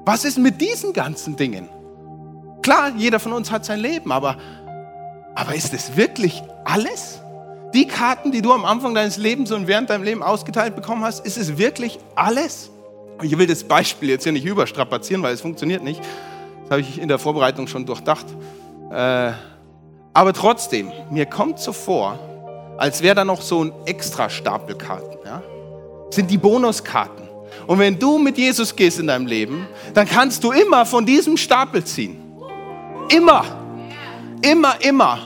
Was 0.06 0.26
ist 0.26 0.40
mit 0.40 0.60
diesen 0.60 0.92
ganzen 0.94 1.36
Dingen? 1.36 1.70
Klar, 2.62 2.92
jeder 2.98 3.20
von 3.20 3.34
uns 3.34 3.52
hat 3.52 3.66
sein 3.66 3.80
Leben, 3.80 4.12
aber, 4.12 4.38
aber 5.36 5.56
ist 5.56 5.74
es 5.74 5.96
wirklich 5.96 6.44
alles? 6.66 7.20
Die 7.74 7.86
Karten, 7.86 8.32
die 8.32 8.42
du 8.42 8.52
am 8.52 8.66
Anfang 8.66 8.96
deines 8.96 9.18
Lebens 9.18 9.52
und 9.52 9.68
während 9.68 9.90
deinem 9.90 10.04
Leben 10.04 10.24
ausgeteilt 10.24 10.76
bekommen 10.76 11.04
hast, 11.04 11.26
ist 11.26 11.38
es 11.38 11.58
wirklich 11.58 12.00
alles? 12.16 12.72
Ich 13.22 13.38
will 13.38 13.48
das 13.48 13.64
Beispiel 13.64 14.10
jetzt 14.10 14.24
hier 14.24 14.32
nicht 14.32 14.46
überstrapazieren, 14.46 15.22
weil 15.22 15.34
es 15.34 15.42
funktioniert 15.42 15.84
nicht. 15.84 16.02
Das 16.64 16.72
habe 16.72 16.82
ich 16.82 17.00
in 17.00 17.08
der 17.08 17.20
Vorbereitung 17.20 17.68
schon 17.68 17.86
durchdacht. 17.86 18.26
Äh, 18.92 19.32
aber 20.14 20.34
trotzdem, 20.34 20.92
mir 21.12 21.26
kommt 21.26 21.60
so 21.60 21.74
vor, 21.74 22.18
als 22.78 23.02
wäre 23.04 23.16
da 23.16 23.26
noch 23.26 23.42
so 23.42 23.66
ein 23.66 23.74
extra 23.86 24.30
Stapel 24.30 24.76
Karten. 24.76 25.18
Ja? 25.26 25.44
Sind 26.10 26.32
die 26.32 26.38
Bonuskarten. 26.38 27.28
Und 27.68 27.78
wenn 27.78 28.00
du 28.00 28.18
mit 28.18 28.38
Jesus 28.38 28.76
gehst 28.76 29.00
in 29.00 29.08
deinem 29.08 29.28
Leben, 29.28 29.68
dann 29.94 30.08
kannst 30.08 30.44
du 30.44 30.52
immer 30.52 30.86
von 30.86 31.06
diesem 31.06 31.38
Stapel 31.38 31.84
ziehen. 31.84 32.19
Immer. 33.10 33.44
Immer, 34.42 34.76
immer. 34.82 35.20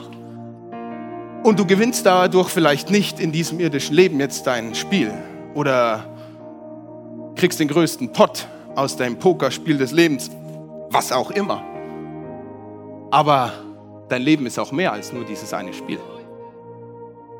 Und 1.42 1.58
du 1.58 1.66
gewinnst 1.66 2.06
dadurch 2.06 2.48
vielleicht 2.48 2.90
nicht 2.90 3.20
in 3.20 3.30
diesem 3.30 3.60
irdischen 3.60 3.94
Leben 3.94 4.18
jetzt 4.18 4.46
dein 4.46 4.74
Spiel 4.74 5.12
oder 5.54 6.06
kriegst 7.36 7.60
den 7.60 7.68
größten 7.68 8.12
Pott 8.12 8.46
aus 8.74 8.96
deinem 8.96 9.18
Pokerspiel 9.18 9.76
des 9.76 9.92
Lebens, 9.92 10.30
was 10.90 11.12
auch 11.12 11.30
immer. 11.30 11.62
Aber 13.10 13.52
dein 14.08 14.22
Leben 14.22 14.46
ist 14.46 14.58
auch 14.58 14.72
mehr 14.72 14.92
als 14.92 15.12
nur 15.12 15.24
dieses 15.24 15.52
eine 15.52 15.74
Spiel. 15.74 16.00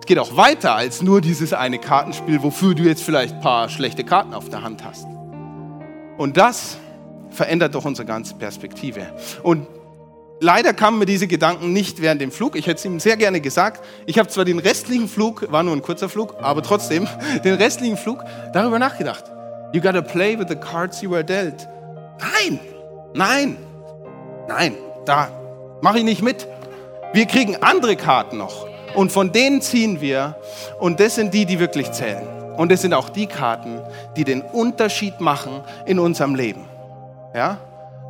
Es 0.01 0.07
geht 0.07 0.19
auch 0.19 0.37
weiter 0.37 0.75
als 0.75 1.01
nur 1.01 1.23
dieses 1.23 1.55
eine 1.55 1.79
Kartenspiel, 1.79 2.43
wofür 2.43 2.75
du 2.75 2.83
jetzt 2.83 3.03
vielleicht 3.03 3.37
ein 3.37 3.41
paar 3.41 3.71
schlechte 3.71 4.05
Karten 4.05 4.35
auf 4.35 4.51
der 4.51 4.63
Hand 4.63 4.85
hast. 4.85 5.07
Und 6.19 6.37
das 6.37 6.77
verändert 7.31 7.75
doch 7.75 7.87
unsere 7.87 8.07
ganze 8.07 8.35
Perspektive. 8.35 9.07
Und 9.43 9.67
leider 10.41 10.73
kamen 10.73 10.99
mir 10.99 11.07
diese 11.07 11.27
Gedanken 11.27 11.73
nicht 11.73 12.01
während 12.01 12.21
dem 12.21 12.31
Flug. 12.31 12.57
Ich 12.57 12.67
hätte 12.67 12.79
es 12.79 12.85
ihm 12.85 13.01
sehr 13.01 13.17
gerne 13.17 13.41
gesagt. 13.41 13.85
Ich 14.07 14.19
habe 14.19 14.29
zwar 14.29 14.45
den 14.45 14.59
restlichen 14.59 15.09
Flug, 15.09 15.51
war 15.51 15.63
nur 15.63 15.75
ein 15.75 15.83
kurzer 15.83 16.09
Flug, 16.09 16.37
aber 16.41 16.63
trotzdem 16.63 17.09
den 17.45 17.55
restlichen 17.55 17.97
Flug 17.97 18.25
darüber 18.53 18.79
nachgedacht. 18.79 19.25
You 19.73 19.81
gotta 19.81 20.03
play 20.03 20.39
with 20.39 20.47
the 20.49 20.57
cards 20.57 21.01
you 21.03 21.11
were 21.11 21.25
dealt. 21.25 21.69
Nein, 22.21 22.61
nein, 23.15 23.57
nein, 24.49 24.75
da 25.05 25.29
mache 25.81 25.99
ich 25.99 26.05
nicht 26.05 26.23
mit. 26.23 26.47
Wir 27.13 27.27
kriegen 27.27 27.57
andere 27.57 27.97
Karten 27.97 28.39
noch. 28.39 28.67
Und 28.95 29.11
von 29.11 29.33
denen 29.33 29.61
ziehen 29.61 30.01
wir. 30.01 30.37
Und 30.79 31.01
das 31.01 31.17
sind 31.17 31.35
die, 31.35 31.47
die 31.47 31.59
wirklich 31.59 31.91
zählen. 31.93 32.27
Und 32.57 32.71
das 32.71 32.83
sind 32.83 32.95
auch 32.95 33.09
die 33.09 33.27
Karten, 33.27 33.81
die 34.17 34.25
den 34.25 34.41
Unterschied 34.41 35.21
machen 35.21 35.63
in 35.87 35.99
unserem 35.99 36.35
Leben. 36.37 36.65
Ja? 37.35 37.59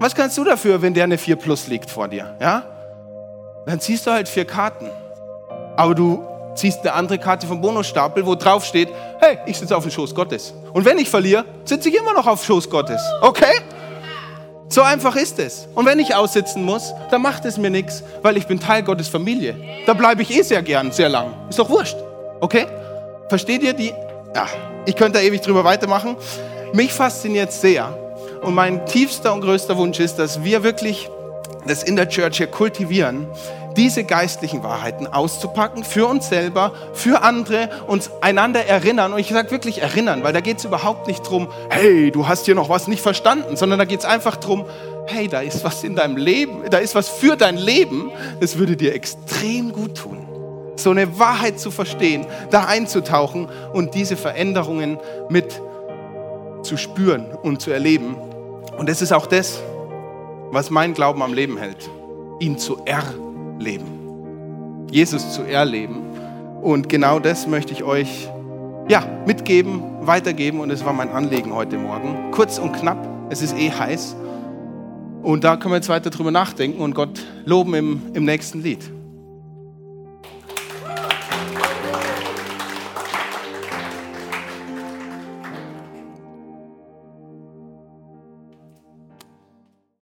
Was 0.01 0.15
kannst 0.15 0.37
du 0.37 0.45
dafür, 0.45 0.83
wenn 0.83 0.93
der 0.95 1.05
eine 1.05 1.19
4 1.19 1.37
Plus 1.37 1.69
liegt 1.69 1.91
vor 1.91 2.09
dir? 2.09 2.37
Ja? 2.41 2.63
Dann 3.67 3.81
ziehst 3.81 4.07
du 4.07 4.11
halt 4.11 4.29
vier 4.29 4.45
Karten. 4.45 4.91
Aber 5.77 5.95
du 5.95 6.25
ziehst 6.55 6.81
eine 6.81 6.93
andere 6.93 7.19
Karte 7.19 7.47
vom 7.47 7.61
Bonusstapel, 7.61 8.27
wo 8.27 8.35
drauf 8.35 8.65
steht, 8.65 8.89
hey, 9.21 9.39
ich 9.47 9.59
sitze 9.59 9.77
auf 9.77 9.85
dem 9.85 9.91
Schoß 9.91 10.15
Gottes. 10.15 10.53
Und 10.73 10.85
wenn 10.85 10.99
ich 10.99 11.09
verliere, 11.09 11.45
sitze 11.65 11.89
ich 11.89 11.97
immer 11.97 12.13
noch 12.13 12.27
auf 12.27 12.41
dem 12.41 12.47
Schoß 12.47 12.69
Gottes. 12.71 13.01
Okay? 13.23 13.61
So 14.69 14.83
einfach 14.83 15.17
ist 15.17 15.39
es. 15.39 15.69
Und 15.75 15.87
wenn 15.87 15.99
ich 15.99 16.15
aussitzen 16.15 16.65
muss, 16.65 16.93
dann 17.11 17.23
macht 17.23 17.45
es 17.45 17.59
mir 17.59 17.71
nichts, 17.71 18.03
weil 18.23 18.37
ich 18.37 18.47
bin 18.47 18.59
Teil 18.61 18.83
Gottes 18.83 19.09
Familie. 19.09 19.57
Da 19.87 19.95
bleibe 19.95 20.23
ich 20.23 20.37
eh 20.37 20.43
sehr 20.43 20.63
gern, 20.63 20.91
sehr 20.93 21.09
lang. 21.09 21.33
Ist 21.49 21.59
doch 21.59 21.69
wurscht. 21.69 21.97
Okay? 22.41 22.67
Versteht 23.29 23.63
ihr 23.63 23.73
die? 23.73 23.93
Ja, 24.35 24.47
ich 24.85 24.97
könnte 24.97 25.19
da 25.19 25.25
ewig 25.25 25.41
drüber 25.41 25.65
weitermachen. 25.65 26.17
Mich 26.73 26.93
fasziniert 26.93 27.53
sehr. 27.53 27.97
Und 28.45 28.55
mein 28.55 28.85
tiefster 28.85 29.33
und 29.33 29.41
größter 29.41 29.77
Wunsch 29.79 29.99
ist, 30.01 30.17
dass 30.17 30.45
wir 30.45 30.63
wirklich 30.63 31.09
das 31.67 31.83
in 31.83 31.97
der 31.97 32.11
Church 32.11 32.37
hier 32.37 32.47
kultivieren, 32.47 33.27
diese 33.75 34.05
geistlichen 34.05 34.63
Wahrheiten 34.63 35.07
auszupacken 35.07 35.83
für 35.83 36.07
uns 36.07 36.29
selber, 36.29 36.73
für 36.93 37.23
andere, 37.23 37.71
uns 37.87 38.11
einander 38.21 38.67
erinnern. 38.67 39.15
Und 39.15 39.19
ich 39.19 39.31
sage 39.31 39.51
wirklich 39.51 39.81
erinnern, 39.81 40.23
weil 40.23 40.35
da 40.35 40.41
geht 40.41 40.59
es 40.59 40.65
überhaupt 40.67 41.07
nicht 41.07 41.25
darum, 41.25 41.49
hey, 41.71 42.11
du 42.11 42.29
hast 42.29 42.45
hier 42.45 42.55
noch 42.55 42.69
was 42.69 42.87
nicht 42.87 43.01
verstanden, 43.01 43.57
sondern 43.57 43.79
da 43.79 43.87
geht 43.87 44.01
es 44.01 44.05
einfach 44.05 44.37
darum, 44.37 44.67
hey, 45.07 45.27
da 45.27 45.41
ist 45.41 45.65
was 45.65 45.83
in 45.83 45.97
deinem 45.97 46.19
Leben, 46.19 46.63
da 46.71 46.79
ist 46.79 46.95
was 46.95 47.09
für 47.09 47.37
dein 47.37 47.57
Leben, 47.57 48.11
das 48.41 48.59
würde 48.59 48.77
dir 48.77 48.95
extrem 48.95 49.73
gut 49.73 49.97
tun. 49.97 50.19
So 50.77 50.91
eine 50.91 51.19
Wahrheit 51.19 51.59
zu 51.59 51.71
verstehen, 51.71 52.27
da 52.51 52.67
einzutauchen 52.67 53.49
und 53.73 53.95
diese 53.95 54.17
Veränderungen 54.17 54.99
mit 55.31 55.61
zu 56.63 56.77
spüren 56.77 57.27
und 57.43 57.61
zu 57.61 57.71
erleben. 57.71 58.17
Und 58.79 58.89
das 58.89 59.03
ist 59.03 59.13
auch 59.13 59.27
das, 59.27 59.61
was 60.51 60.71
mein 60.71 60.95
Glauben 60.95 61.23
am 61.23 61.33
Leben 61.33 61.57
hält. 61.57 61.89
Ihn 62.41 62.59
zu 62.59 62.79
erleben. 62.85 64.87
Jesus 64.91 65.33
zu 65.33 65.43
erleben. 65.43 66.03
Und 66.63 66.89
genau 66.89 67.19
das 67.19 67.47
möchte 67.47 67.73
ich 67.73 67.85
euch 67.85 68.29
ja, 68.89 69.05
mitgeben, 69.27 69.83
weitergeben. 70.01 70.61
Und 70.61 70.71
es 70.71 70.85
war 70.85 70.93
mein 70.93 71.11
Anliegen 71.11 71.55
heute 71.55 71.79
Morgen. 71.79 72.31
Kurz 72.31 72.59
und 72.59 72.73
knapp. 72.73 73.09
Es 73.31 73.43
ist 73.43 73.57
eh 73.57 73.71
heiß. 73.71 74.17
Und 75.23 75.45
da 75.45 75.57
können 75.57 75.73
wir 75.73 75.77
jetzt 75.77 75.89
weiter 75.89 76.11
drüber 76.11 76.31
nachdenken 76.31 76.81
und 76.81 76.95
Gott 76.95 77.23
loben 77.47 77.75
im, 77.75 78.03
im 78.13 78.25
nächsten 78.25 78.63
Lied. 78.63 78.81